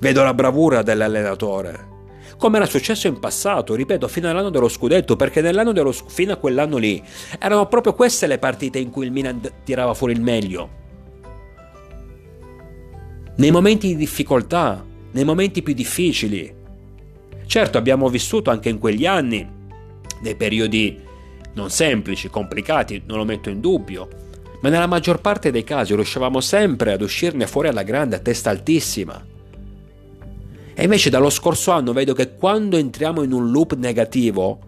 vedo 0.00 0.22
la 0.24 0.34
bravura 0.34 0.82
dell'allenatore 0.82 1.96
come 2.38 2.56
era 2.56 2.66
successo 2.66 3.08
in 3.08 3.18
passato, 3.18 3.74
ripeto, 3.74 4.06
fino 4.06 4.30
all'anno 4.30 4.50
dello 4.50 4.68
scudetto, 4.68 5.16
perché 5.16 5.42
dello, 5.42 5.92
fino 5.92 6.32
a 6.32 6.36
quell'anno 6.36 6.76
lì 6.76 7.02
erano 7.38 7.66
proprio 7.66 7.94
queste 7.94 8.28
le 8.28 8.38
partite 8.38 8.78
in 8.78 8.90
cui 8.90 9.04
il 9.04 9.12
Milan 9.12 9.40
tirava 9.64 9.92
fuori 9.92 10.12
il 10.12 10.20
meglio. 10.20 10.70
Nei 13.36 13.50
momenti 13.50 13.88
di 13.88 13.96
difficoltà, 13.96 14.84
nei 15.10 15.24
momenti 15.24 15.62
più 15.62 15.74
difficili. 15.74 16.54
Certo, 17.44 17.76
abbiamo 17.76 18.08
vissuto 18.08 18.50
anche 18.50 18.68
in 18.68 18.78
quegli 18.78 19.04
anni 19.04 19.46
dei 20.20 20.36
periodi 20.36 21.00
non 21.54 21.70
semplici, 21.70 22.28
complicati, 22.28 23.02
non 23.06 23.18
lo 23.18 23.24
metto 23.24 23.50
in 23.50 23.60
dubbio, 23.60 24.08
ma 24.60 24.68
nella 24.68 24.86
maggior 24.86 25.20
parte 25.20 25.50
dei 25.50 25.64
casi 25.64 25.94
riuscivamo 25.94 26.40
sempre 26.40 26.92
ad 26.92 27.02
uscirne 27.02 27.48
fuori 27.48 27.66
alla 27.66 27.82
grande 27.82 28.16
a 28.16 28.20
testa 28.20 28.50
altissima. 28.50 29.36
E 30.80 30.84
invece 30.84 31.10
dallo 31.10 31.28
scorso 31.28 31.72
anno 31.72 31.92
vedo 31.92 32.14
che 32.14 32.34
quando 32.34 32.76
entriamo 32.76 33.24
in 33.24 33.32
un 33.32 33.50
loop 33.50 33.74
negativo 33.74 34.58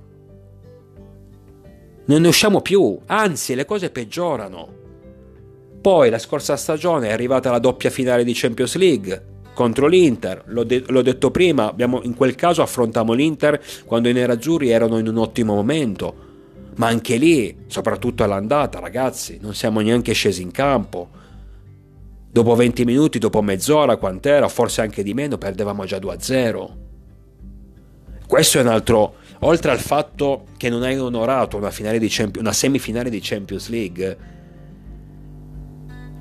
non 2.07 2.23
ne 2.23 2.27
usciamo 2.27 2.63
più, 2.63 2.99
anzi 3.07 3.55
le 3.55 3.65
cose 3.65 3.91
peggiorano. 3.91 4.75
Poi 5.81 6.11
la 6.11 6.19
scorsa 6.19 6.57
stagione 6.57 7.07
è 7.07 7.13
arrivata 7.13 7.53
la 7.53 7.61
doppia 7.61 7.91
finale 7.91 8.25
di 8.25 8.33
Champions 8.35 8.75
League 8.75 9.25
contro 9.55 9.87
l'Inter, 9.87 10.43
l'ho, 10.47 10.65
de- 10.65 10.83
l'ho 10.85 11.03
detto 11.03 11.31
prima, 11.31 11.69
abbiamo, 11.69 12.01
in 12.03 12.15
quel 12.15 12.35
caso 12.35 12.63
affrontiamo 12.63 13.13
l'Inter 13.13 13.63
quando 13.85 14.09
i 14.09 14.13
nerazzurri 14.13 14.69
erano 14.69 14.99
in 14.99 15.07
un 15.07 15.17
ottimo 15.17 15.55
momento, 15.55 16.15
ma 16.75 16.89
anche 16.89 17.19
lì, 17.19 17.57
soprattutto 17.69 18.25
all'andata 18.25 18.81
ragazzi, 18.81 19.39
non 19.41 19.55
siamo 19.55 19.79
neanche 19.79 20.13
scesi 20.13 20.43
in 20.43 20.51
campo 20.51 21.20
Dopo 22.33 22.55
20 22.55 22.85
minuti, 22.85 23.19
dopo 23.19 23.43
mezz'ora, 23.43 23.97
quant'era, 23.97 24.49
forse 24.49 24.83
anche 24.83 25.03
di 25.03 25.15
meno, 25.15 25.37
perdevamo 25.37 25.85
già 25.85 25.99
2-0. 25.99 26.69
Questo 28.25 28.59
è 28.59 28.61
un 28.61 28.69
altro, 28.69 29.15
oltre 29.41 29.73
al 29.73 29.81
fatto 29.81 30.45
che 30.57 30.69
non 30.69 30.85
hai 30.85 30.97
onorato 30.97 31.57
una, 31.57 31.71
Champions, 31.73 32.37
una 32.37 32.53
semifinale 32.53 33.11
di 33.11 33.19
Champions 33.21 33.69
League, 33.69 34.19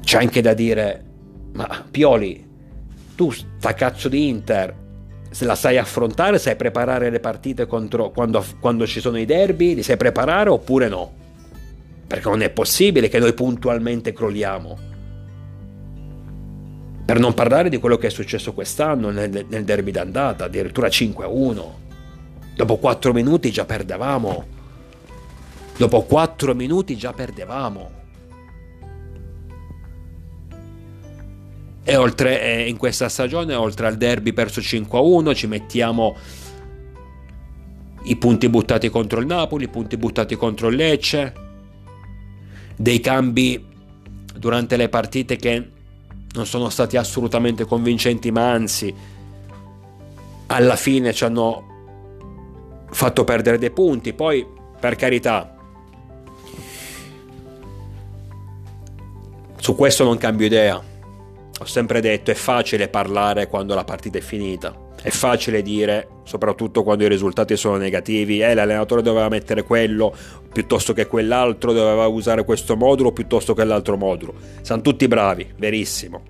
c'è 0.01 0.17
anche 0.17 0.41
da 0.41 0.55
dire, 0.55 1.05
ma 1.53 1.85
Pioli, 1.91 2.43
tu 3.15 3.29
sta 3.29 3.75
cazzo 3.75 4.09
di 4.09 4.27
Inter, 4.27 4.75
se 5.29 5.45
la 5.45 5.53
sai 5.53 5.77
affrontare, 5.77 6.39
sai 6.39 6.55
preparare 6.55 7.11
le 7.11 7.19
partite 7.19 7.67
contro, 7.67 8.09
quando, 8.09 8.43
quando 8.59 8.87
ci 8.87 8.99
sono 8.99 9.19
i 9.19 9.25
derby, 9.25 9.75
li 9.75 9.83
sai 9.83 9.97
preparare 9.97 10.49
oppure 10.49 10.87
no? 10.87 11.13
Perché 12.07 12.27
non 12.27 12.41
è 12.41 12.49
possibile 12.49 13.09
che 13.09 13.19
noi 13.19 13.33
puntualmente 13.33 14.11
crolliamo. 14.11 14.88
Per 17.09 17.17
non 17.17 17.33
parlare 17.33 17.69
di 17.69 17.79
quello 17.79 17.97
che 17.97 18.05
è 18.05 18.09
successo 18.11 18.53
quest'anno 18.53 19.09
nel, 19.09 19.43
nel 19.49 19.63
derby 19.63 19.89
d'andata, 19.89 20.45
addirittura 20.45 20.89
5-1. 20.89 21.63
Dopo 22.55 22.77
4 22.77 23.13
minuti 23.13 23.49
già 23.49 23.65
perdevamo. 23.65 24.45
Dopo 25.75 26.03
4 26.03 26.53
minuti 26.53 26.95
già 26.95 27.11
perdevamo. 27.11 27.91
E 31.83 31.95
oltre 31.95 32.43
eh, 32.43 32.69
in 32.69 32.77
questa 32.77 33.09
stagione, 33.09 33.55
oltre 33.55 33.87
al 33.87 33.97
derby 33.97 34.31
perso 34.31 34.61
5-1, 34.61 35.33
ci 35.33 35.47
mettiamo 35.47 36.15
i 38.03 38.15
punti 38.17 38.49
buttati 38.49 38.89
contro 38.89 39.19
il 39.19 39.25
Napoli, 39.25 39.63
i 39.63 39.69
punti 39.69 39.97
buttati 39.97 40.35
contro 40.35 40.67
il 40.67 40.75
Lecce, 40.75 41.33
dei 42.75 42.99
cambi 42.99 43.65
durante 44.37 44.77
le 44.77 44.89
partite 44.89 45.37
che 45.37 45.77
non 46.33 46.45
sono 46.45 46.69
stati 46.69 46.98
assolutamente 46.98 47.65
convincenti, 47.65 48.31
ma 48.31 48.51
anzi 48.51 48.93
alla 50.48 50.75
fine 50.75 51.13
ci 51.13 51.24
hanno 51.24 51.65
fatto 52.89 53.24
perdere 53.24 53.57
dei 53.57 53.71
punti. 53.71 54.13
Poi, 54.13 54.45
per 54.79 54.95
carità, 54.95 55.55
su 59.57 59.75
questo 59.75 60.03
non 60.03 60.17
cambio 60.17 60.45
idea. 60.45 60.81
Ho 61.62 61.65
sempre 61.65 62.00
detto 62.00 62.31
è 62.31 62.36
facile 62.36 62.88
parlare 62.88 63.48
quando 63.48 63.75
la 63.75 63.83
partita 63.83 64.17
è 64.17 64.21
finita. 64.21 64.74
È 65.01 65.09
facile 65.09 65.62
dire, 65.62 66.07
soprattutto 66.29 66.83
quando 66.83 67.05
i 67.05 67.09
risultati 67.09 67.57
sono 67.57 67.77
negativi, 67.77 68.39
eh, 68.39 68.53
l'allenatore 68.53 69.01
doveva 69.01 69.29
mettere 69.29 69.63
quello 69.63 70.15
piuttosto 70.53 70.93
che 70.93 71.07
quell'altro, 71.07 71.74
doveva 71.74 72.05
usare 72.05 72.45
questo 72.45 72.75
modulo 72.75 73.12
piuttosto 73.12 73.55
che 73.55 73.63
l'altro 73.63 73.98
modulo. 73.98 74.36
Sono 74.62 74.81
tutti 74.81 75.07
bravi, 75.07 75.51
verissimo. 75.57 76.21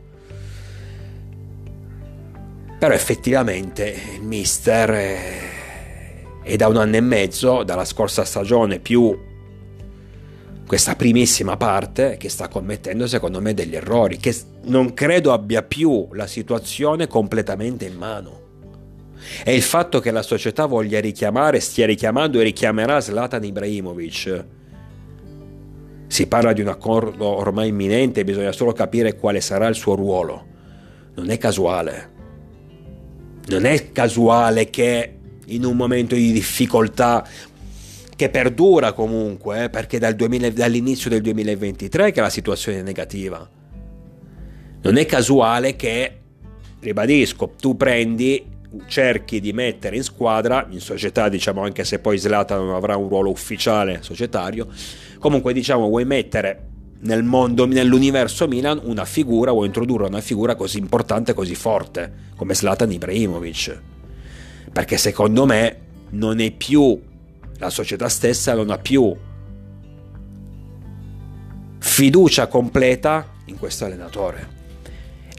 Però 2.80 2.94
effettivamente 2.94 3.94
il 4.16 4.22
mister 4.22 4.90
è 6.44 6.56
da 6.56 6.70
un 6.70 6.78
anno 6.78 6.96
e 6.96 7.02
mezzo, 7.02 7.64
dalla 7.64 7.84
scorsa 7.84 8.24
stagione 8.24 8.80
più 8.80 9.28
questa 10.66 10.96
primissima 10.96 11.58
parte 11.58 12.16
che 12.18 12.30
sta 12.30 12.48
commettendo 12.48 13.06
secondo 13.06 13.42
me 13.42 13.54
degli 13.54 13.76
errori, 13.76 14.16
che 14.16 14.34
non 14.68 14.94
credo 14.94 15.34
abbia 15.34 15.62
più 15.62 16.08
la 16.14 16.26
situazione 16.26 17.08
completamente 17.08 17.84
in 17.84 17.98
mano. 17.98 18.39
E 19.44 19.54
il 19.54 19.62
fatto 19.62 20.00
che 20.00 20.12
la 20.12 20.22
società 20.22 20.66
voglia 20.66 21.00
richiamare, 21.00 21.60
stia 21.60 21.86
richiamando 21.86 22.40
e 22.40 22.44
richiamerà 22.44 23.02
Zlatan 23.02 23.44
Ibrahimovic 23.44 24.46
Si 26.08 26.28
parla 26.28 26.54
di 26.54 26.62
un 26.62 26.68
accordo 26.68 27.26
ormai 27.26 27.70
imminente, 27.70 28.24
bisogna 28.24 28.52
solo 28.52 28.74
capire 28.74 29.16
quale 29.16 29.42
sarà 29.42 29.68
il 29.68 29.76
suo 29.76 29.96
ruolo. 29.96 30.46
Non 31.16 31.30
è 31.30 31.38
casuale. 31.38 32.18
Non 33.48 33.66
è 33.66 33.92
casuale 33.92 34.70
che 34.70 35.14
in 35.48 35.66
un 35.66 35.76
momento 35.76 36.16
di 36.16 36.32
difficoltà 36.32 37.28
che 38.16 38.30
perdura 38.30 38.92
comunque, 38.92 39.64
eh, 39.64 39.70
perché 39.70 39.98
dal 39.98 40.14
2000, 40.14 40.50
dall'inizio 40.50 41.10
del 41.10 41.22
2023 41.22 42.12
che 42.12 42.20
la 42.20 42.30
situazione 42.30 42.80
è 42.80 42.82
negativa. 42.82 43.50
Non 44.82 44.98
è 44.98 45.06
casuale 45.06 45.78
che, 45.78 46.20
ribadisco, 46.82 47.54
tu 47.58 47.78
prendi, 47.78 48.46
cerchi 48.86 49.40
di 49.40 49.54
mettere 49.54 49.96
in 49.96 50.04
squadra, 50.04 50.68
in 50.70 50.80
società 50.80 51.30
diciamo 51.30 51.62
anche 51.62 51.84
se 51.84 52.00
poi 52.00 52.18
Zlatan 52.20 52.66
non 52.66 52.76
avrà 52.76 52.96
un 52.96 53.10
ruolo 53.10 53.30
ufficiale 53.30 54.00
societario, 54.02 54.68
comunque 55.20 55.54
diciamo 55.54 55.88
vuoi 55.88 56.06
mettere 56.06 56.68
nel 57.02 57.24
mondo, 57.24 57.66
nell'universo 57.66 58.48
Milan 58.48 58.80
una 58.84 59.06
figura, 59.06 59.52
vuoi 59.52 59.68
introdurre 59.68 60.06
una 60.06 60.22
figura 60.22 60.56
così 60.56 60.80
importante, 60.80 61.34
così 61.34 61.56
forte 61.56 62.28
come 62.36 62.54
Zlatan 62.54 62.92
Ibrahimovic. 62.92 63.82
Perché 64.72 64.98
secondo 64.98 65.46
me 65.46 65.78
non 66.12 66.40
è 66.40 66.52
più 66.52 67.00
la 67.60 67.70
società 67.70 68.08
stessa 68.08 68.54
non 68.54 68.70
ha 68.70 68.78
più 68.78 69.16
fiducia 71.80 72.48
completa 72.48 73.28
in 73.46 73.58
questo 73.58 73.86
allenatore 73.86 74.58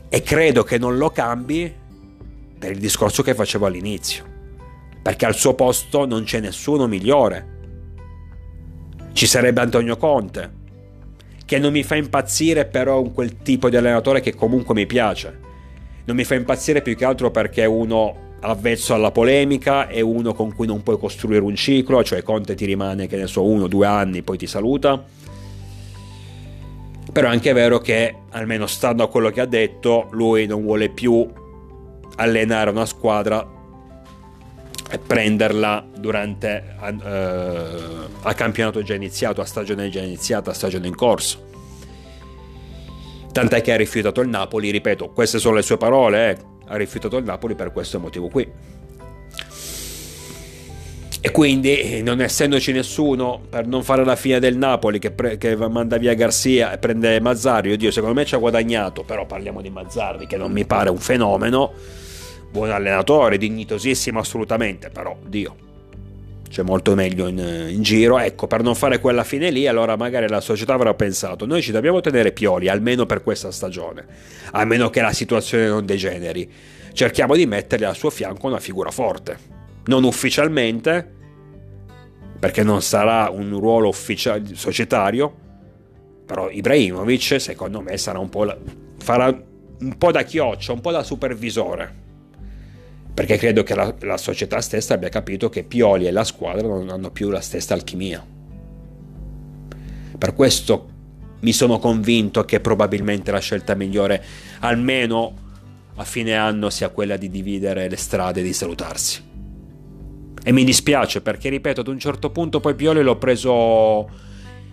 e 0.09 0.23
credo 0.23 0.63
che 0.63 0.79
non 0.79 0.99
lo 0.99 1.11
cambi 1.11 1.73
per 2.61 2.73
il 2.73 2.79
discorso 2.79 3.23
che 3.23 3.35
facevo 3.35 3.65
all'inizio. 3.65 4.23
Perché 5.03 5.25
al 5.25 5.35
suo 5.35 5.55
posto 5.55 6.05
non 6.05 6.25
c'è 6.25 6.41
nessuno 6.41 6.87
migliore. 6.87 7.59
Ci 9.15 9.27
sarebbe 9.27 9.63
Antonio 9.63 9.97
Conte 9.97 10.59
che 11.47 11.59
non 11.59 11.73
mi 11.73 11.83
fa 11.83 11.97
impazzire 11.97 12.67
però 12.67 13.03
quel 13.03 13.39
tipo 13.39 13.69
di 13.69 13.77
allenatore 13.77 14.21
che 14.21 14.35
comunque 14.35 14.75
mi 14.75 14.87
piace. 14.87 15.41
Non 16.05 16.15
mi 16.15 16.23
fa 16.23 16.37
impazzire 16.37 16.83
più 16.83 16.95
che 16.95 17.05
altro 17.05 17.31
perché 17.33 17.63
è 17.63 17.67
uno 17.67 18.37
avvezzo 18.41 18.95
alla 18.95 19.11
polemica, 19.11 19.89
è 19.89 20.01
uno 20.01 20.33
con 20.33 20.55
cui 20.55 20.67
non 20.67 20.83
puoi 20.83 20.99
costruire 20.99 21.43
un 21.43 21.57
ciclo, 21.57 22.05
cioè 22.05 22.23
Conte 22.23 22.55
ti 22.55 22.67
rimane 22.67 23.09
che 23.09 23.17
ne 23.17 23.27
so 23.27 23.43
uno 23.43 23.65
o 23.65 23.69
due 23.69 23.87
anni, 23.87 24.23
poi 24.23 24.39
ti 24.39 24.47
saluta. 24.47 25.03
Però 27.11 27.27
è 27.27 27.31
anche 27.33 27.53
vero 27.53 27.79
che, 27.79 28.15
almeno 28.31 28.67
stando 28.67 29.03
a 29.03 29.09
quello 29.09 29.31
che 29.31 29.41
ha 29.41 29.47
detto, 29.47 30.09
lui 30.13 30.47
non 30.47 30.63
vuole 30.63 30.89
più 30.91 31.29
allenare 32.21 32.71
una 32.71 32.87
squadra 32.87 33.59
e 34.91 34.99
prenderla 34.99 35.87
durante 35.97 36.77
uh, 36.79 36.87
a 38.23 38.35
campionato 38.35 38.83
già 38.83 38.95
iniziato, 38.95 39.41
a 39.41 39.45
stagione 39.45 39.89
già 39.89 40.01
iniziata, 40.01 40.51
a 40.51 40.55
stagione 40.55 40.87
in 40.87 40.95
corso. 40.95 41.49
Tant'è 43.33 43.61
che 43.63 43.73
ha 43.73 43.77
rifiutato 43.77 44.21
il 44.21 44.29
Napoli, 44.29 44.71
ripeto, 44.71 45.11
queste 45.11 45.39
sono 45.39 45.55
le 45.55 45.63
sue 45.63 45.77
parole, 45.77 46.31
eh 46.31 46.49
ha 46.73 46.77
rifiutato 46.77 47.17
il 47.17 47.25
Napoli 47.25 47.55
per 47.57 47.73
questo 47.73 47.99
motivo 47.99 48.29
qui. 48.29 48.49
E 51.23 51.31
quindi, 51.33 52.01
non 52.03 52.21
essendoci 52.21 52.73
nessuno 52.73 53.43
per 53.49 53.67
non 53.67 53.83
fare 53.83 54.05
la 54.05 54.17
fine 54.17 54.39
del 54.39 54.57
Napoli 54.57 54.99
che, 54.99 55.11
pre- 55.11 55.37
che 55.37 55.55
manda 55.57 55.99
via 55.99 56.15
Garzia 56.15 56.73
e 56.73 56.79
prende 56.79 57.21
Mazzarri, 57.21 57.73
oddio, 57.73 57.91
secondo 57.91 58.15
me 58.15 58.25
ci 58.25 58.35
ha 58.35 58.39
guadagnato, 58.39 59.03
però 59.03 59.27
parliamo 59.27 59.61
di 59.61 59.69
Mazzarri 59.69 60.27
che 60.27 60.37
non 60.37 60.51
mi 60.53 60.65
pare 60.65 60.91
un 60.91 60.99
fenomeno, 60.99 61.73
buon 62.51 62.71
allenatore, 62.71 63.39
dignitosissimo 63.39 64.19
assolutamente, 64.19 64.91
però, 64.91 65.17
Dio, 65.25 65.69
c'è 66.49 66.63
molto 66.63 66.95
meglio 66.95 67.29
in, 67.29 67.39
in, 67.39 67.83
giro. 67.83 68.19
Ecco, 68.19 68.47
per 68.47 68.63
non 68.63 68.75
fare 68.75 68.99
quella 68.99 69.23
fine 69.23 69.51
lì, 69.51 69.67
allora 69.67 69.97
magari 69.97 70.29
la 70.29 70.41
società 70.41 70.75
avrà 70.75 70.93
pensato: 70.95 71.47
noi 71.47 71.63
ci 71.63 71.71
dobbiamo 71.71 72.01
tenere 72.01 72.33
Pioli 72.33 72.69
almeno 72.69 73.07
per 73.07 73.23
questa 73.23 73.53
stagione, 73.53 74.05
a 74.51 74.65
meno 74.65 74.91
che 74.91 75.01
la 75.01 75.13
situazione 75.13 75.69
non 75.69 75.87
degeneri. 75.87 76.51
Cerchiamo 76.93 77.37
di 77.37 77.47
mettergli 77.47 77.85
al 77.85 77.95
suo 77.95 78.11
fianco 78.11 78.49
una 78.49 78.59
figura 78.59 78.91
forte, 78.91 79.39
non 79.85 80.03
ufficialmente, 80.03 81.09
perché 82.41 82.65
non 82.65 82.83
sarà 82.83 83.31
un 83.31 83.57
ruolo 83.61 83.89
ufficiale 83.89 84.43
societario. 84.55 85.49
Però 86.27 86.51
Ibrahimovic, 86.51 87.41
secondo 87.41 87.81
me, 87.81 87.97
sarà 87.97 88.19
un 88.19 88.29
po', 88.29 88.53
farà 88.99 89.27
un 89.27 89.99
po' 89.99 90.11
da 90.11 90.23
chioccia, 90.23 90.73
un 90.73 90.81
po' 90.81 90.91
da 90.91 91.05
supervisore 91.05 92.09
perché 93.21 93.37
credo 93.37 93.63
che 93.63 93.75
la, 93.75 93.95
la, 94.01 94.17
società 94.17 94.63
stessa 94.63 94.95
abbia 94.95 95.11
capito 95.11 95.51
che 95.51 95.63
Pioli 95.63 96.07
e 96.07 96.11
la 96.11 96.25
squadra 96.25 96.67
non 96.67 96.89
hanno 96.89 97.11
più 97.11 97.29
la 97.29 97.43
stessa 97.43 97.75
alchimia. 97.75 98.25
Per 100.17 100.33
questo 100.33 100.89
mi 101.41 101.53
sono 101.53 101.79
convinto 101.79 102.47
che 102.47 102.61
probabilmente 102.61 103.31
la 103.31 103.41
scelta 103.41 103.75
migliore, 103.75 104.25
almeno 104.61 105.35
a 105.97 106.05
fine 106.05 106.35
anno, 106.35 106.71
sia 106.71 106.89
quella 106.89 107.19
di 107.19 107.29
dividere 107.29 107.91
le 107.91 107.97
strade 107.97 108.41
e 108.41 108.43
di 108.43 108.55
salutarsi. 108.55 109.23
E 110.43 110.53
mi 110.53 110.65
dispiace 110.65 111.21
perché, 111.21 111.51
ripeto, 111.51 111.83
ad 111.83 111.89
un 111.89 111.99
certo 111.99 112.31
punto 112.31 112.59
poi 112.59 112.75
Pioli 112.75 113.03
l'ho 113.03 113.19
preso 113.19 114.09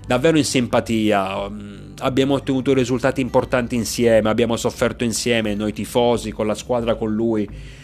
davvero 0.08 0.38
in 0.38 0.46
simpatia. 0.46 1.52
Abbiamo 2.00 2.36
ottenuto 2.36 2.74
risultati 2.74 3.20
importanti 3.20 3.76
insieme, 3.76 4.30
abbiamo 4.30 4.56
sofferto 4.56 5.04
insieme, 5.04 5.54
noi 5.54 5.74
tifosi, 5.74 6.32
con 6.32 6.48
la 6.48 6.56
squadra, 6.56 6.96
con 6.96 7.14
lui 7.14 7.76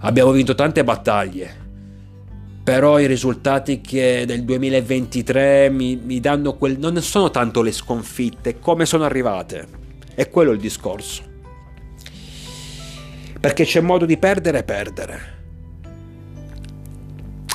Abbiamo 0.00 0.30
vinto 0.30 0.54
tante 0.54 0.84
battaglie, 0.84 1.66
però 2.62 3.00
i 3.00 3.06
risultati 3.06 3.80
del 3.80 4.44
2023 4.44 5.70
mi, 5.70 5.96
mi 5.96 6.20
danno 6.20 6.54
quel... 6.54 6.78
non 6.78 7.00
sono 7.02 7.30
tanto 7.30 7.62
le 7.62 7.72
sconfitte, 7.72 8.60
come 8.60 8.86
sono 8.86 9.04
arrivate. 9.04 9.66
È 10.14 10.28
quello 10.28 10.52
il 10.52 10.60
discorso. 10.60 11.22
Perché 13.40 13.64
c'è 13.64 13.80
modo 13.80 14.04
di 14.04 14.18
perdere 14.18 14.58
e 14.58 14.62
perdere. 14.64 15.36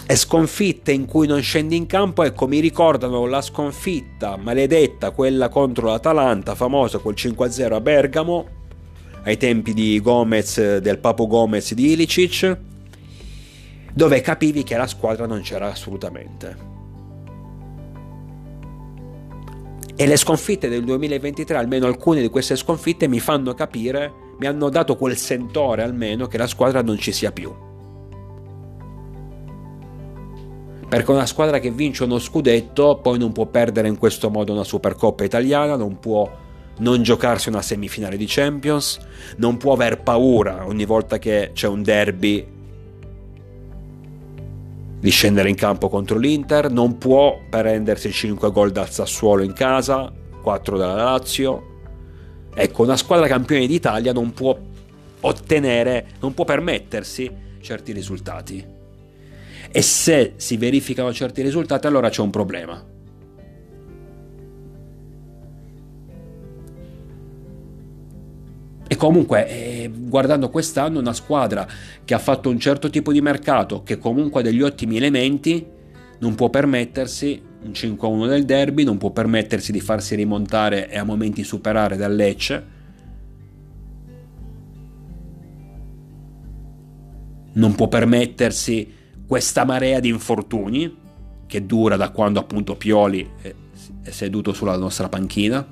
E 0.06 0.16
sconfitte 0.18 0.92
in 0.92 1.06
cui 1.06 1.28
non 1.28 1.42
scendi 1.42 1.78
in 1.78 1.86
campo, 1.86 2.24
ecco, 2.24 2.46
mi 2.46 2.60
ricordano 2.60 3.26
la 3.26 3.42
sconfitta 3.42 4.36
maledetta, 4.36 5.12
quella 5.12 5.48
contro 5.48 5.88
l'Atalanta, 5.88 6.56
famosa 6.56 6.98
col 6.98 7.14
5-0 7.16 7.72
a 7.72 7.80
Bergamo, 7.80 8.48
ai 9.24 9.38
tempi 9.38 9.74
di 9.74 10.00
Gomez, 10.02 10.78
del 10.78 11.00
Papo 11.00 11.28
Gomez 11.28 11.74
di 11.74 11.92
Ilicic, 11.92 12.58
dove 13.94 14.22
capivi 14.22 14.64
che 14.64 14.76
la 14.76 14.88
squadra 14.88 15.26
non 15.26 15.42
c'era 15.42 15.70
assolutamente. 15.70 16.72
E 19.96 20.08
le 20.08 20.18
sconfitte 20.18 20.68
del 20.70 20.84
2023, 20.84 21.56
almeno 21.56 21.86
alcune 21.86 22.22
di 22.22 22.30
queste 22.30 22.56
sconfitte, 22.56 23.08
mi 23.08 23.20
fanno 23.20 23.54
capire, 23.54 24.12
mi 24.40 24.48
hanno 24.48 24.70
dato 24.70 24.96
quel 24.98 25.16
sentore 25.16 25.84
almeno 25.84 26.26
che 26.28 26.38
la 26.38 26.48
squadra 26.48 26.82
non 26.82 26.98
ci 26.98 27.12
sia 27.12 27.32
più. 27.32 27.54
Perché 30.90 31.12
una 31.12 31.26
squadra 31.26 31.60
che 31.60 31.72
vince 31.72 32.04
uno 32.04 32.20
scudetto 32.20 33.00
poi 33.02 33.18
non 33.18 33.32
può 33.32 33.46
perdere 33.46 33.88
in 33.88 33.98
questo 33.98 34.30
modo 34.30 34.52
una 34.52 34.64
Supercoppa 34.64 35.24
italiana, 35.24 35.76
non 35.76 36.00
può 36.00 36.30
non 36.80 37.04
giocarsi 37.04 37.50
una 37.50 37.62
semifinale 37.62 38.18
di 38.18 38.26
Champions, 38.28 39.00
non 39.38 39.58
può 39.58 39.74
aver 39.74 40.02
paura 40.02 40.66
ogni 40.66 40.86
volta 40.86 41.20
che 41.20 41.52
c'è 41.54 41.68
un 41.68 41.84
derby 41.84 42.48
di 45.00 45.10
scendere 45.10 45.50
in 45.50 45.56
campo 45.56 45.90
contro 45.90 46.18
l'Inter, 46.18 46.72
non 46.72 46.98
può 46.98 47.38
prendersi 47.50 48.10
5 48.12 48.52
gol 48.52 48.72
dal 48.72 48.90
Sassuolo 48.90 49.44
in 49.44 49.52
casa, 49.52 50.10
4 50.42 50.78
dalla 50.78 50.96
Lazio. 50.96 51.72
Ecco, 52.54 52.84
una 52.84 52.96
squadra 52.96 53.28
campione 53.28 53.68
d'Italia 53.68 54.14
non 54.14 54.32
può 54.32 54.58
ottenere, 55.20 56.06
non 56.22 56.34
può 56.34 56.46
permettersi 56.46 57.30
certi 57.60 57.92
risultati. 57.92 58.66
E 59.70 59.82
se 59.82 60.34
si 60.38 60.56
verificano 60.56 61.12
certi 61.12 61.42
risultati, 61.42 61.86
allora 61.88 62.10
c'è 62.10 62.22
un 62.22 62.30
problema. 62.30 62.93
E 68.94 68.96
comunque, 68.96 69.48
eh, 69.48 69.92
guardando 69.92 70.52
quest'anno, 70.52 71.00
una 71.00 71.14
squadra 71.14 71.68
che 72.06 72.14
ha 72.14 72.20
fatto 72.20 72.52
un 72.52 72.60
certo 72.60 72.92
tipo 72.92 73.12
di 73.12 73.22
mercato, 73.22 73.82
che 73.82 73.98
comunque 73.98 74.42
ha 74.42 74.44
degli 74.44 74.62
ottimi 74.62 74.98
elementi, 74.98 75.66
non 76.20 76.36
può 76.36 76.52
permettersi 76.52 77.42
un 77.64 77.72
5-1 77.72 78.28
del 78.28 78.46
derby, 78.46 78.84
non 78.84 79.00
può 79.00 79.10
permettersi 79.10 79.72
di 79.72 79.80
farsi 79.80 80.14
rimontare 80.14 80.92
e 80.92 81.00
a 81.00 81.04
momenti 81.04 81.44
superare 81.44 81.98
dal 81.98 82.14
Lecce. 82.14 82.66
Non 87.54 87.74
può 87.74 87.88
permettersi 87.88 88.94
questa 89.26 89.66
marea 89.66 90.00
di 90.00 90.10
infortuni 90.10 90.98
che 91.48 91.66
dura 91.66 91.96
da 91.96 92.12
quando 92.12 92.40
appunto 92.40 92.76
Pioli 92.76 93.28
è 93.42 94.12
seduto 94.12 94.54
sulla 94.54 94.78
nostra 94.78 95.10
panchina. 95.10 95.66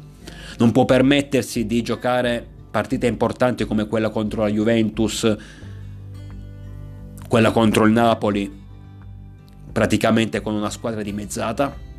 Non 0.57 0.71
può 0.71 0.85
permettersi 0.85 1.67
di 1.67 1.83
giocare 1.83 2.50
partite 2.71 3.05
importanti 3.05 3.65
come 3.65 3.85
quella 3.85 4.09
contro 4.09 4.43
la 4.43 4.47
Juventus, 4.47 5.35
quella 7.27 7.51
contro 7.51 7.85
il 7.85 7.91
Napoli, 7.91 8.59
praticamente 9.71 10.41
con 10.41 10.53
una 10.53 10.69
squadra 10.69 11.01
dimezzata. 11.01 11.89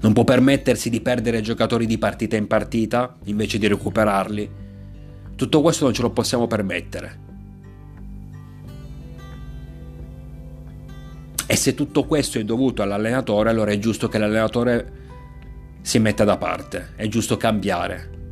Non 0.00 0.12
può 0.12 0.24
permettersi 0.24 0.90
di 0.90 1.00
perdere 1.00 1.40
giocatori 1.40 1.86
di 1.86 1.96
partita 1.96 2.36
in 2.36 2.48
partita 2.48 3.16
invece 3.24 3.58
di 3.58 3.68
recuperarli. 3.68 4.50
Tutto 5.36 5.60
questo 5.60 5.84
non 5.84 5.94
ce 5.94 6.02
lo 6.02 6.10
possiamo 6.10 6.48
permettere. 6.48 7.24
E 11.46 11.54
se 11.54 11.74
tutto 11.74 12.04
questo 12.04 12.38
è 12.40 12.44
dovuto 12.44 12.82
all'allenatore, 12.82 13.50
allora 13.50 13.70
è 13.70 13.78
giusto 13.78 14.08
che 14.08 14.18
l'allenatore 14.18 14.92
si 15.82 16.00
metta 16.00 16.24
da 16.24 16.36
parte, 16.36 16.94
è 16.96 17.06
giusto 17.06 17.36
cambiare. 17.36 18.25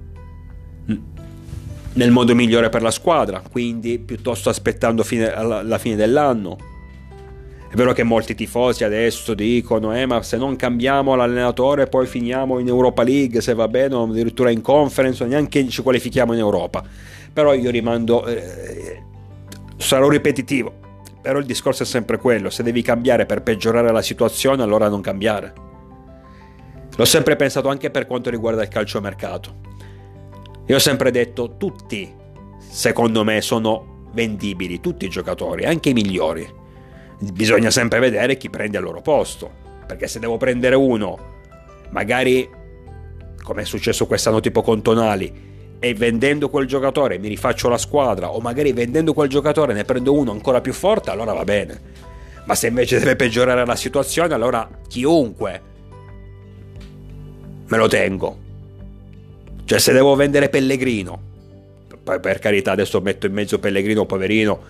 Nel 0.87 2.11
modo 2.11 2.35
migliore 2.35 2.69
per 2.69 2.83
la 2.83 2.91
squadra, 2.91 3.43
quindi 3.51 3.99
piuttosto 3.99 4.49
aspettando 4.49 5.03
fine, 5.03 5.33
la 5.63 5.79
fine 5.79 5.97
dell'anno. 5.97 6.73
È 7.71 7.77
vero 7.77 7.93
che 7.93 8.05
molti 8.05 8.37
tifosi 8.37 8.85
adesso 8.85 9.35
dicono, 9.35 9.93
eh, 9.97 10.07
ma 10.07 10.23
se 10.23 10.37
non 10.37 10.55
cambiamo 10.55 11.17
l'allenatore 11.17 11.89
poi 11.89 12.07
finiamo 12.07 12.61
in 12.61 12.69
Europa 12.69 13.03
League, 13.03 13.41
se 13.41 13.53
va 13.53 13.67
bene, 13.67 13.97
o 13.97 14.05
addirittura 14.05 14.51
in 14.51 14.61
conference, 14.61 15.25
o 15.25 15.27
neanche 15.27 15.69
ci 15.69 15.83
qualifichiamo 15.83 16.33
in 16.33 16.39
Europa. 16.39 16.85
Però 17.33 17.53
io 17.53 17.71
rimando, 17.71 18.27
eh, 18.27 19.03
sarò 19.77 20.09
ripetitivo, 20.09 20.73
però 21.21 21.41
il 21.41 21.47
discorso 21.47 21.83
è 21.83 21.87
sempre 21.87 22.19
quello, 22.19 22.49
se 22.49 22.63
devi 22.63 22.81
cambiare 22.81 23.27
per 23.27 23.43
peggiorare 23.43 23.91
la 23.91 24.03
situazione, 24.03 24.63
allora 24.63 24.89
non 24.89 25.01
cambiare. 25.01 25.53
L'ho 26.97 27.05
sempre 27.05 27.35
pensato 27.35 27.69
anche 27.69 27.91
per 27.91 28.07
quanto 28.07 28.31
riguarda 28.31 28.63
il 28.63 28.69
calciomercato. 28.69 29.73
Io 30.67 30.77
ho 30.77 30.81
sempre 30.81 31.11
detto, 31.11 31.57
tutti, 31.57 32.13
secondo 32.59 33.25
me, 33.25 33.41
sono 33.41 34.09
vendibili, 34.13 34.81
tutti 34.81 35.05
i 35.05 35.11
giocatori, 35.11 35.65
anche 35.65 35.91
i 35.91 35.93
migliori. 35.93 36.49
Bisogna 37.33 37.71
sempre 37.71 37.99
vedere 37.99 38.37
chi 38.37 38.49
prende 38.51 38.79
al 38.79 38.85
loro 38.85 39.01
posto, 39.01 39.51
perché 39.87 40.07
se 40.07 40.19
devo 40.19 40.37
prendere 40.37 40.75
uno, 40.75 41.19
magari, 41.91 42.49
come 43.43 43.63
è 43.63 43.65
successo 43.65 44.07
quest'anno 44.07 44.41
tipo 44.41 44.63
con 44.63 44.83
Tonali, 44.83 45.53
e 45.85 45.93
vendendo 45.93 46.49
quel 46.49 46.67
giocatore 46.67 47.19
mi 47.19 47.29
rifaccio 47.29 47.69
la 47.69 47.77
squadra 47.77 48.31
o 48.31 48.41
magari 48.41 48.73
vendendo 48.73 49.13
quel 49.13 49.29
giocatore 49.29 49.75
ne 49.75 49.85
prendo 49.85 50.15
uno 50.15 50.31
ancora 50.31 50.63
più 50.63 50.73
forte, 50.73 51.11
allora 51.11 51.35
va 51.35 51.45
bene. 51.45 51.79
Ma 52.47 52.55
se 52.55 52.69
invece 52.69 52.99
deve 52.99 53.17
peggiorare 53.17 53.67
la 53.67 53.77
situazione, 53.77 54.33
allora 54.33 54.67
chiunque 54.89 55.61
me 57.67 57.77
lo 57.77 57.87
tengo. 57.89 58.44
Cioè 59.65 59.79
se 59.79 59.93
devo 59.93 60.15
vendere 60.15 60.49
Pellegrino, 60.49 61.33
per 62.03 62.39
carità 62.39 62.73
adesso 62.73 63.01
metto 63.01 63.27
in 63.27 63.33
mezzo 63.33 63.59
Pellegrino, 63.59 64.05
poverino, 64.05 64.61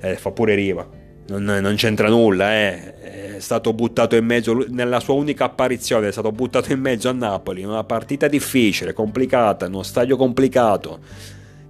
eh, 0.00 0.16
fa 0.16 0.30
pure 0.30 0.54
riva, 0.54 0.88
non, 1.28 1.44
non 1.44 1.74
c'entra 1.74 2.08
nulla, 2.08 2.54
eh 2.54 2.94
è 3.40 3.42
stato 3.42 3.72
buttato 3.72 4.16
in 4.16 4.26
mezzo 4.26 4.66
nella 4.68 5.00
sua 5.00 5.14
unica 5.14 5.46
apparizione, 5.46 6.08
è 6.08 6.12
stato 6.12 6.30
buttato 6.30 6.72
in 6.72 6.80
mezzo 6.80 7.08
a 7.08 7.12
Napoli, 7.12 7.64
una 7.64 7.84
partita 7.84 8.28
difficile, 8.28 8.92
complicata, 8.92 9.64
in 9.64 9.72
uno 9.72 9.82
stadio 9.82 10.18
complicato, 10.18 10.98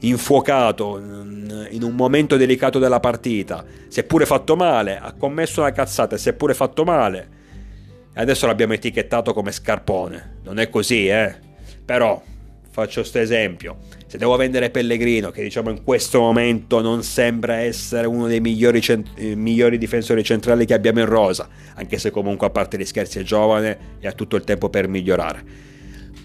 infuocato, 0.01 0.99
in 0.99 1.83
un 1.83 1.95
momento 1.95 2.37
delicato 2.37 2.81
della 2.81 2.99
partita, 2.99 3.65
si 3.87 4.01
è 4.01 4.03
pure 4.03 4.27
fatto 4.27 4.57
male, 4.57 4.99
ha 4.99 5.13
commesso 5.13 5.61
una 5.61 5.71
cazzata, 5.71 6.17
si 6.17 6.29
è 6.29 6.33
pure 6.33 6.55
fatto 6.55 6.83
male. 6.83 7.39
E 8.13 8.21
adesso 8.21 8.47
l'abbiamo 8.47 8.73
etichettato 8.73 9.33
come 9.33 9.53
scarpone. 9.53 10.39
Non 10.43 10.59
è 10.59 10.69
così, 10.69 11.07
eh? 11.07 11.37
Però 11.85 12.21
faccio 12.71 13.01
questo 13.01 13.19
esempio 13.19 13.77
se 14.11 14.19
devo 14.19 14.35
vendere 14.35 14.71
Pellegrino, 14.71 15.31
che 15.31 15.41
diciamo 15.41 15.71
in 15.71 15.85
questo 15.85 16.19
momento 16.19 16.81
non 16.81 17.05
sembra 17.05 17.59
essere 17.59 18.09
uno 18.09 18.27
dei 18.27 18.41
migliori, 18.41 18.81
cent- 18.81 19.11
eh, 19.15 19.37
migliori, 19.37 19.79
difensori 19.79 20.25
centrali 20.25 20.67
che 20.67 20.75
abbiamo 20.75 20.99
in 20.99 21.07
rosa, 21.07 21.49
anche 21.77 21.97
se 21.97 22.11
comunque 22.11 22.49
a 22.49 22.51
parte 22.51 22.77
gli 22.77 22.85
scherzi 22.85 23.21
è 23.21 23.23
giovane 23.23 23.99
e 24.01 24.09
ha 24.09 24.13
tutto 24.13 24.35
il 24.35 24.43
tempo 24.43 24.69
per 24.69 24.89
migliorare. 24.89 25.45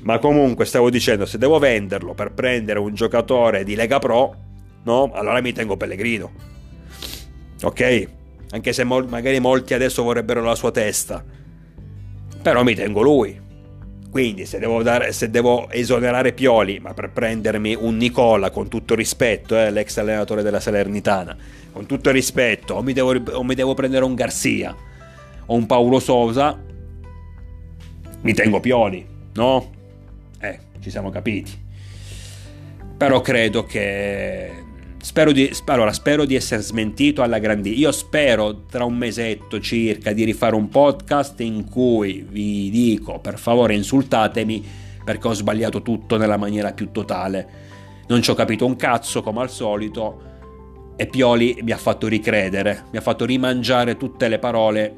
Ma 0.02 0.18
comunque 0.18 0.66
stavo 0.66 0.90
dicendo, 0.90 1.28
se 1.28 1.38
devo 1.38 1.60
venderlo 1.60 2.16
per 2.16 2.34
prendere 2.34 2.80
un 2.80 2.96
giocatore 2.96 3.64
di 3.64 3.76
Lega 3.76 4.00
Pro, 4.00 4.36
no? 4.82 5.12
Allora 5.14 5.40
mi 5.42 5.54
tengo 5.54 5.78
Pellegrino. 5.78 6.32
Ok? 7.62 8.08
Anche 8.50 8.74
se 8.74 8.84
mo- 8.84 9.06
magari 9.06 9.40
molti 9.40 9.76
adesso 9.76 10.02
vorrebbero 10.02 10.42
la 10.42 10.56
sua 10.56 10.72
testa. 10.72 11.24
Però 12.42 12.64
mi 12.64 12.74
tengo 12.74 13.04
lui 13.04 13.44
quindi 14.16 14.46
se 14.46 14.60
devo, 14.60 14.82
dare, 14.82 15.12
se 15.12 15.30
devo, 15.30 15.70
esonerare 15.70 16.32
Pioli, 16.32 16.80
ma 16.80 16.94
per 16.94 17.10
prendermi 17.10 17.76
un 17.78 17.98
Nicola, 17.98 18.50
con 18.50 18.70
tutto 18.70 18.96
rispetto, 18.96 19.58
eh, 19.58 19.72
l'ex 19.72 19.98
allenatore 19.98 20.42
della 20.42 20.62
Salernitana, 20.62 21.36
con 21.74 21.86
tutto 21.86 22.12
rispetto, 22.12 22.76
o 22.76 22.82
mi 22.82 22.94
devo, 22.94 23.14
o 23.14 23.44
mi 23.44 23.56
devo 23.56 23.74
prendere 23.74 24.06
un 24.06 24.16
Garzia 24.16 24.74
o 25.48 25.54
un 25.54 25.66
Paolo 25.66 26.00
Sosa, 26.00 26.58
mi 28.22 28.34
tengo 28.34 28.62
Pioli, 28.62 29.06
no? 29.34 29.72
Eh, 30.40 30.60
ci 30.80 30.90
siamo 30.90 31.10
capiti. 31.10 31.52
Però 32.96 33.20
credo 33.20 33.66
che 33.66 34.50
Spero 35.06 35.32
di, 35.32 35.48
allora, 35.66 35.94
spero 35.94 36.26
di 36.26 36.34
essere 36.34 36.64
smentito 36.64 37.22
alla 37.22 37.38
grandissima. 37.38 37.80
Io 37.80 37.92
spero 37.92 38.64
tra 38.64 38.86
un 38.86 38.98
mesetto 38.98 39.60
circa 39.60 40.14
di 40.14 40.24
rifare 40.24 40.56
un 40.56 40.68
podcast 40.68 41.40
in 41.42 41.70
cui 41.70 42.26
vi 42.28 42.72
dico 42.72 43.20
per 43.20 43.38
favore 43.38 43.76
insultatemi 43.76 44.66
perché 45.06 45.28
ho 45.28 45.34
sbagliato 45.34 45.84
tutto 45.84 46.18
nella 46.18 46.38
maniera 46.38 46.74
più 46.74 46.90
totale. 46.90 47.48
Non 48.08 48.24
ci 48.24 48.32
ho 48.32 48.34
capito 48.34 48.66
un 48.66 48.76
cazzo 48.76 49.22
come 49.22 49.42
al 49.42 49.52
solito 49.52 50.22
e 50.96 51.06
Pioli 51.06 51.60
mi 51.62 51.72
ha 51.72 51.78
fatto 51.78 52.08
ricredere, 52.08 52.86
mi 52.92 52.98
ha 52.98 53.02
fatto 53.02 53.26
rimangiare 53.26 53.98
tutte 53.98 54.28
le 54.28 54.40
parole 54.40 54.96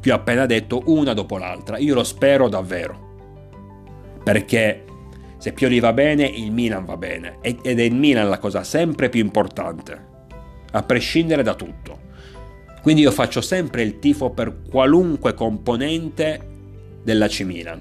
che 0.00 0.12
ho 0.12 0.14
appena 0.14 0.46
detto 0.46 0.80
una 0.86 1.12
dopo 1.12 1.38
l'altra. 1.38 1.76
Io 1.78 1.94
lo 1.94 2.04
spero 2.04 2.48
davvero. 2.48 3.16
Perché 4.22 4.84
se 5.44 5.52
Pioli 5.52 5.78
va 5.78 5.92
bene, 5.92 6.24
il 6.24 6.50
Milan 6.50 6.86
va 6.86 6.96
bene. 6.96 7.36
Ed 7.42 7.58
è 7.78 7.82
il 7.82 7.94
Milan 7.94 8.30
la 8.30 8.38
cosa 8.38 8.64
sempre 8.64 9.10
più 9.10 9.20
importante, 9.20 10.06
a 10.70 10.82
prescindere 10.84 11.42
da 11.42 11.52
tutto. 11.52 11.98
Quindi 12.80 13.02
io 13.02 13.10
faccio 13.10 13.42
sempre 13.42 13.82
il 13.82 13.98
tifo 13.98 14.30
per 14.30 14.62
qualunque 14.70 15.34
componente 15.34 16.40
dell'AC 17.02 17.40
Milan. 17.40 17.78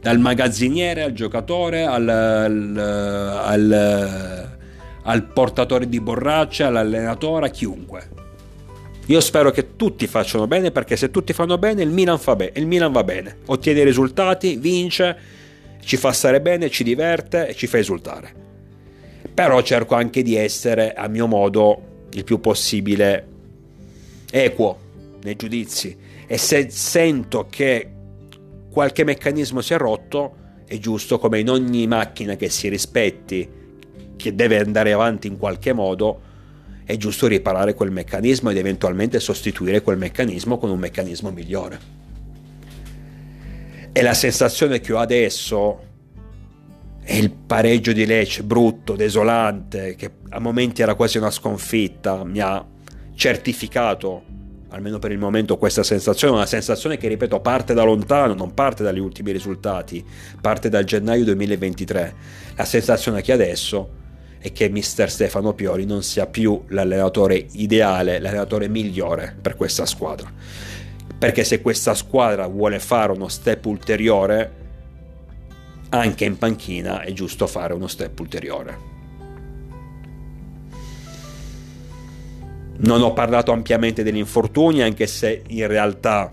Dal 0.00 0.18
magazziniere 0.18 1.02
al 1.02 1.12
giocatore, 1.12 1.84
al, 1.84 2.08
al, 2.08 3.38
al, 3.44 4.56
al 5.02 5.24
portatore 5.24 5.86
di 5.86 6.00
borraccia, 6.00 6.68
all'allenatore, 6.68 7.48
a 7.48 7.50
chiunque. 7.50 8.08
Io 9.08 9.20
spero 9.20 9.50
che 9.50 9.76
tutti 9.76 10.06
facciano 10.06 10.46
bene 10.46 10.70
perché 10.70 10.96
se 10.96 11.10
tutti 11.10 11.34
fanno 11.34 11.58
bene 11.58 11.82
il 11.82 11.90
Milan, 11.90 12.18
fa 12.18 12.34
bene, 12.34 12.52
il 12.54 12.66
Milan 12.66 12.92
va 12.92 13.04
bene, 13.04 13.40
ottiene 13.44 13.80
i 13.80 13.84
risultati, 13.84 14.56
vince 14.56 15.42
ci 15.84 15.96
fa 15.96 16.12
stare 16.12 16.40
bene, 16.40 16.70
ci 16.70 16.84
diverte 16.84 17.48
e 17.48 17.54
ci 17.54 17.66
fa 17.66 17.78
esultare. 17.78 18.42
Però 19.32 19.60
cerco 19.62 19.94
anche 19.94 20.22
di 20.22 20.36
essere, 20.36 20.92
a 20.94 21.08
mio 21.08 21.26
modo, 21.26 22.06
il 22.12 22.24
più 22.24 22.40
possibile 22.40 23.26
equo 24.30 24.78
nei 25.22 25.36
giudizi. 25.36 25.96
E 26.26 26.38
se 26.38 26.70
sento 26.70 27.46
che 27.50 27.90
qualche 28.70 29.04
meccanismo 29.04 29.60
si 29.60 29.74
è 29.74 29.76
rotto, 29.76 30.36
è 30.66 30.78
giusto 30.78 31.18
come 31.18 31.38
in 31.40 31.50
ogni 31.50 31.86
macchina 31.86 32.36
che 32.36 32.48
si 32.48 32.68
rispetti, 32.68 33.48
che 34.16 34.34
deve 34.34 34.58
andare 34.58 34.92
avanti 34.92 35.26
in 35.26 35.36
qualche 35.36 35.72
modo, 35.72 36.20
è 36.84 36.96
giusto 36.96 37.26
riparare 37.26 37.74
quel 37.74 37.90
meccanismo 37.90 38.50
ed 38.50 38.56
eventualmente 38.56 39.20
sostituire 39.20 39.82
quel 39.82 39.98
meccanismo 39.98 40.58
con 40.58 40.70
un 40.70 40.78
meccanismo 40.78 41.30
migliore. 41.30 42.03
E 43.96 44.02
la 44.02 44.12
sensazione 44.12 44.80
che 44.80 44.92
ho 44.92 44.98
adesso 44.98 45.78
è 47.00 47.14
il 47.14 47.30
pareggio 47.30 47.92
di 47.92 48.04
Lecce, 48.04 48.42
brutto, 48.42 48.96
desolante, 48.96 49.94
che 49.94 50.10
a 50.30 50.40
momenti 50.40 50.82
era 50.82 50.96
quasi 50.96 51.16
una 51.16 51.30
sconfitta, 51.30 52.24
mi 52.24 52.40
ha 52.40 52.66
certificato, 53.14 54.24
almeno 54.70 54.98
per 54.98 55.12
il 55.12 55.18
momento, 55.18 55.58
questa 55.58 55.84
sensazione, 55.84 56.34
una 56.34 56.44
sensazione 56.44 56.96
che, 56.96 57.06
ripeto, 57.06 57.38
parte 57.38 57.72
da 57.72 57.84
lontano, 57.84 58.34
non 58.34 58.52
parte 58.52 58.82
dagli 58.82 58.98
ultimi 58.98 59.30
risultati, 59.30 60.04
parte 60.40 60.68
dal 60.68 60.82
gennaio 60.82 61.22
2023. 61.26 62.14
La 62.56 62.64
sensazione 62.64 63.22
che 63.22 63.30
adesso 63.30 63.90
è 64.40 64.50
che 64.50 64.68
mister 64.70 65.08
Stefano 65.08 65.52
Pioli 65.52 65.86
non 65.86 66.02
sia 66.02 66.26
più 66.26 66.64
l'allenatore 66.70 67.46
ideale, 67.52 68.18
l'allenatore 68.18 68.66
migliore 68.66 69.36
per 69.40 69.54
questa 69.54 69.86
squadra 69.86 70.32
perché 71.18 71.44
se 71.44 71.60
questa 71.60 71.94
squadra 71.94 72.46
vuole 72.46 72.78
fare 72.78 73.12
uno 73.12 73.28
step 73.28 73.64
ulteriore, 73.66 74.62
anche 75.90 76.24
in 76.24 76.36
panchina 76.38 77.02
è 77.02 77.12
giusto 77.12 77.46
fare 77.46 77.72
uno 77.72 77.86
step 77.86 78.18
ulteriore. 78.18 78.92
Non 82.76 83.02
ho 83.02 83.12
parlato 83.12 83.52
ampiamente 83.52 84.02
degli 84.02 84.16
infortuni, 84.16 84.82
anche 84.82 85.06
se 85.06 85.44
in 85.46 85.66
realtà 85.68 86.32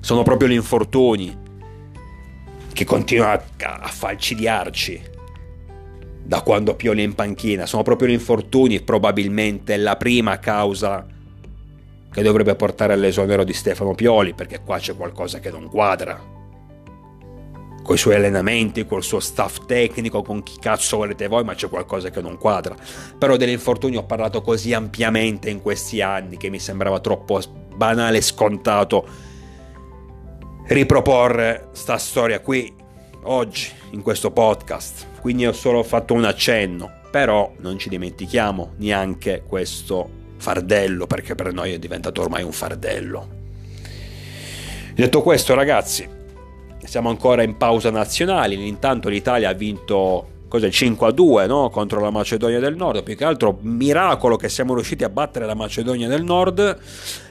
sono 0.00 0.22
proprio 0.22 0.48
gli 0.48 0.52
infortuni 0.52 1.44
che 2.72 2.84
continuano 2.84 3.40
a, 3.58 3.88
falcidiarci 3.88 5.02
da 6.22 6.42
quando 6.42 6.74
Pioli 6.74 7.00
è 7.00 7.04
in 7.04 7.14
panchina. 7.14 7.64
Sono 7.64 7.82
proprio 7.82 8.08
gli 8.08 8.12
infortuni 8.12 8.82
probabilmente 8.82 9.78
la 9.78 9.96
prima 9.96 10.38
causa 10.38 11.06
che 12.16 12.22
dovrebbe 12.22 12.54
portare 12.54 12.94
all'esonero 12.94 13.44
di 13.44 13.52
Stefano 13.52 13.94
Pioli, 13.94 14.32
perché 14.32 14.62
qua 14.64 14.78
c'è 14.78 14.96
qualcosa 14.96 15.38
che 15.38 15.50
non 15.50 15.68
quadra. 15.68 16.18
con 17.82 17.94
i 17.94 17.98
suoi 17.98 18.14
allenamenti, 18.14 18.86
col 18.86 19.02
suo 19.02 19.20
staff 19.20 19.66
tecnico, 19.66 20.22
con 20.22 20.42
chi 20.42 20.56
cazzo 20.58 20.96
volete 20.96 21.28
voi, 21.28 21.44
ma 21.44 21.54
c'è 21.54 21.68
qualcosa 21.68 22.08
che 22.08 22.22
non 22.22 22.38
quadra. 22.38 22.74
Però 23.18 23.36
dell'infortunio 23.36 24.00
ho 24.00 24.04
parlato 24.04 24.40
così 24.40 24.72
ampiamente 24.72 25.50
in 25.50 25.60
questi 25.60 26.00
anni 26.00 26.38
che 26.38 26.48
mi 26.48 26.58
sembrava 26.58 27.00
troppo 27.00 27.38
banale 27.76 28.16
e 28.16 28.22
scontato 28.22 29.06
riproporre 30.68 31.68
sta 31.72 31.98
storia 31.98 32.40
qui 32.40 32.74
oggi 33.24 33.68
in 33.90 34.00
questo 34.00 34.30
podcast. 34.30 35.20
Quindi 35.20 35.44
ho 35.44 35.52
solo 35.52 35.82
fatto 35.82 36.14
un 36.14 36.24
accenno, 36.24 36.90
però 37.10 37.52
non 37.58 37.78
ci 37.78 37.90
dimentichiamo 37.90 38.72
neanche 38.78 39.44
questo 39.46 40.15
fardello 40.36 41.06
perché 41.06 41.34
per 41.34 41.52
noi 41.52 41.72
è 41.72 41.78
diventato 41.78 42.20
ormai 42.22 42.42
un 42.42 42.52
fardello. 42.52 43.28
Detto 44.94 45.20
questo, 45.22 45.54
ragazzi, 45.54 46.08
siamo 46.84 47.10
ancora 47.10 47.42
in 47.42 47.56
pausa 47.56 47.90
nazionale. 47.90 48.54
Intanto 48.54 49.08
l'Italia 49.08 49.50
ha 49.50 49.52
vinto 49.52 50.28
cos'è, 50.48 50.70
5 50.70 51.06
a 51.06 51.10
2 51.10 51.46
no? 51.46 51.68
contro 51.70 52.00
la 52.00 52.10
Macedonia 52.10 52.60
del 52.60 52.76
Nord. 52.76 53.02
Più 53.02 53.16
che 53.16 53.24
altro, 53.24 53.58
miracolo 53.60 54.36
che 54.36 54.48
siamo 54.48 54.74
riusciti 54.74 55.04
a 55.04 55.08
battere 55.08 55.44
la 55.44 55.54
Macedonia 55.54 56.08
del 56.08 56.24
Nord. 56.24 56.78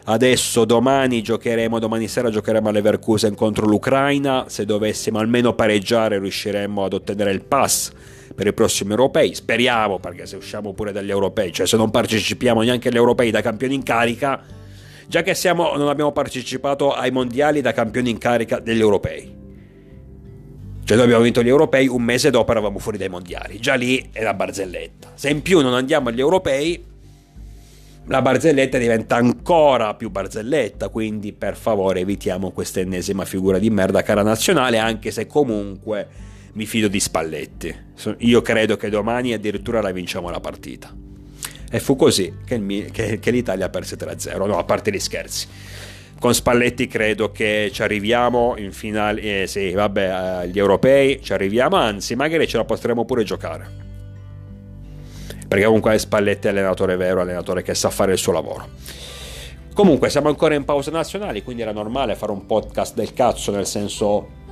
Adesso 0.05 0.65
domani 0.65 1.21
giocheremo, 1.21 1.79
domani 1.79 2.07
sera 2.07 2.29
giocheremo 2.29 2.69
a 2.69 2.71
Leverkusen 2.71 3.33
contro 3.33 3.65
l'Ucraina. 3.65 4.45
Se 4.47 4.65
dovessimo 4.65 5.17
almeno 5.17 5.53
pareggiare, 5.53 6.19
riusciremmo 6.19 6.83
ad 6.83 6.93
ottenere 6.93 7.31
il 7.31 7.41
pass 7.41 7.91
per 8.33 8.47
i 8.47 8.53
prossimi 8.53 8.91
europei. 8.91 9.35
Speriamo, 9.35 9.99
perché 9.99 10.25
se 10.25 10.35
usciamo 10.35 10.73
pure 10.73 10.91
dagli 10.91 11.09
europei, 11.09 11.51
cioè 11.51 11.67
se 11.67 11.77
non 11.77 11.91
partecipiamo 11.91 12.61
neanche 12.61 12.89
agli 12.89 12.95
europei 12.95 13.31
da 13.31 13.41
campioni 13.41 13.75
in 13.75 13.83
carica, 13.83 14.41
già 15.07 15.21
che 15.21 15.33
siamo, 15.35 15.75
non 15.75 15.89
abbiamo 15.89 16.11
partecipato 16.11 16.93
ai 16.93 17.11
mondiali 17.11 17.61
da 17.61 17.73
campioni 17.73 18.09
in 18.09 18.17
carica 18.17 18.59
degli 18.59 18.79
europei. 18.79 19.43
Cioè 20.85 20.97
noi 20.97 21.05
abbiamo 21.05 21.23
vinto 21.23 21.41
gli 21.41 21.47
europei, 21.47 21.87
un 21.87 22.03
mese 22.03 22.29
dopo 22.29 22.51
eravamo 22.51 22.77
fuori 22.77 22.99
dai 22.99 23.09
mondiali. 23.09 23.59
Già 23.59 23.73
lì 23.73 24.09
è 24.11 24.21
la 24.21 24.35
barzelletta. 24.35 25.13
Se 25.15 25.29
in 25.29 25.41
più 25.41 25.61
non 25.61 25.73
andiamo 25.73 26.09
agli 26.09 26.19
europei, 26.19 26.93
la 28.05 28.21
barzelletta 28.21 28.77
diventa 28.77 29.15
ancora 29.15 29.95
più 29.95 30.11
barzelletta. 30.11 30.89
Quindi 30.89 31.33
per 31.33 31.55
favore 31.55 32.01
evitiamo 32.01 32.51
questa 32.51 32.81
ennesima 32.81 33.25
figura 33.25 33.57
di 33.57 33.71
merda 33.71 34.03
cara 34.03 34.21
nazionale, 34.21 34.77
anche 34.77 35.09
se 35.09 35.25
comunque 35.25 36.07
mi 36.55 36.65
fido 36.65 36.87
di 36.87 36.99
Spalletti. 36.99 37.75
Io 38.19 38.41
credo 38.41 38.77
che 38.77 38.89
domani 38.89 39.33
addirittura 39.33 39.81
la 39.81 39.91
vinciamo 39.91 40.29
la 40.29 40.39
partita. 40.39 40.93
E 41.69 41.79
fu 41.79 41.95
così 41.95 42.33
che, 42.45 43.31
l'Italia 43.31 43.69
perse 43.69 43.97
3-0. 43.97 44.45
No, 44.45 44.57
a 44.57 44.63
parte 44.63 44.91
gli 44.91 44.99
scherzi 44.99 45.47
con 46.17 46.33
Spalletti 46.33 46.87
credo 46.87 47.31
che 47.31 47.69
ci 47.73 47.83
arriviamo 47.83 48.55
in 48.57 48.71
finale, 48.71 49.41
eh, 49.43 49.47
sì, 49.47 49.71
vabbè, 49.71 50.05
agli 50.05 50.57
europei 50.57 51.21
ci 51.21 51.33
arriviamo, 51.33 51.75
anzi, 51.75 52.15
magari 52.15 52.47
ce 52.47 52.57
la 52.57 52.63
potremo 52.63 53.05
pure 53.05 53.23
giocare. 53.23 53.83
Perché 55.47 55.65
comunque 55.65 55.99
Spalletti 55.99 56.47
è 56.47 56.49
allenatore 56.49 56.95
vero, 56.95 57.21
allenatore 57.21 57.61
che 57.61 57.75
sa 57.75 57.89
fare 57.89 58.13
il 58.13 58.17
suo 58.17 58.31
lavoro. 58.31 58.69
Comunque 59.73 60.09
siamo 60.09 60.29
ancora 60.29 60.55
in 60.55 60.63
pausa 60.63 60.89
nazionale, 60.89 61.43
quindi 61.43 61.61
era 61.61 61.73
normale 61.73 62.15
fare 62.15 62.31
un 62.31 62.45
podcast 62.45 62.95
del 62.95 63.13
cazzo, 63.13 63.51
nel 63.51 63.67
senso 63.67 64.44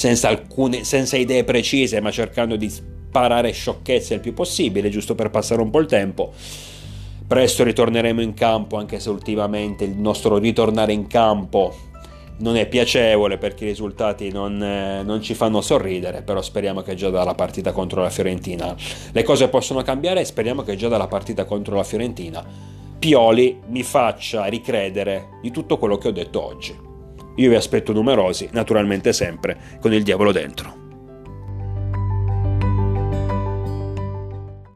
senza, 0.00 0.28
alcune, 0.28 0.82
senza 0.84 1.18
idee 1.18 1.44
precise, 1.44 2.00
ma 2.00 2.10
cercando 2.10 2.56
di 2.56 2.70
sparare 2.70 3.50
sciocchezze 3.52 4.14
il 4.14 4.20
più 4.20 4.32
possibile, 4.32 4.88
giusto 4.88 5.14
per 5.14 5.28
passare 5.28 5.60
un 5.60 5.68
po' 5.68 5.78
il 5.78 5.84
tempo. 5.84 6.32
Presto 7.26 7.64
ritorneremo 7.64 8.22
in 8.22 8.32
campo, 8.32 8.78
anche 8.78 8.98
se 8.98 9.10
ultimamente 9.10 9.84
il 9.84 9.98
nostro 9.98 10.38
ritornare 10.38 10.94
in 10.94 11.06
campo 11.06 11.76
non 12.38 12.56
è 12.56 12.66
piacevole 12.66 13.36
perché 13.36 13.64
i 13.64 13.68
risultati 13.68 14.32
non, 14.32 14.62
eh, 14.62 15.02
non, 15.02 15.20
ci 15.20 15.34
fanno 15.34 15.60
sorridere, 15.60 16.22
però 16.22 16.40
speriamo 16.40 16.80
che 16.80 16.94
già 16.94 17.10
dalla 17.10 17.34
partita 17.34 17.72
contro 17.72 18.02
la 18.02 18.08
Fiorentina 18.08 18.74
le 19.12 19.22
cose 19.22 19.48
possono 19.48 19.82
cambiare 19.82 20.20
e 20.20 20.24
speriamo 20.24 20.62
che 20.62 20.76
già 20.76 20.88
dalla 20.88 21.08
partita 21.08 21.44
contro 21.44 21.76
la 21.76 21.84
Fiorentina 21.84 22.42
Pioli 22.98 23.60
mi 23.66 23.82
faccia 23.82 24.46
ricredere 24.46 25.38
di 25.42 25.50
tutto 25.50 25.76
quello 25.76 25.98
che 25.98 26.08
ho 26.08 26.12
detto 26.12 26.42
oggi. 26.42 26.89
Io 27.36 27.48
vi 27.48 27.54
aspetto 27.54 27.92
numerosi, 27.92 28.48
naturalmente 28.52 29.12
sempre 29.12 29.78
con 29.80 29.92
il 29.92 30.02
diavolo 30.02 30.32
dentro. 30.32 30.79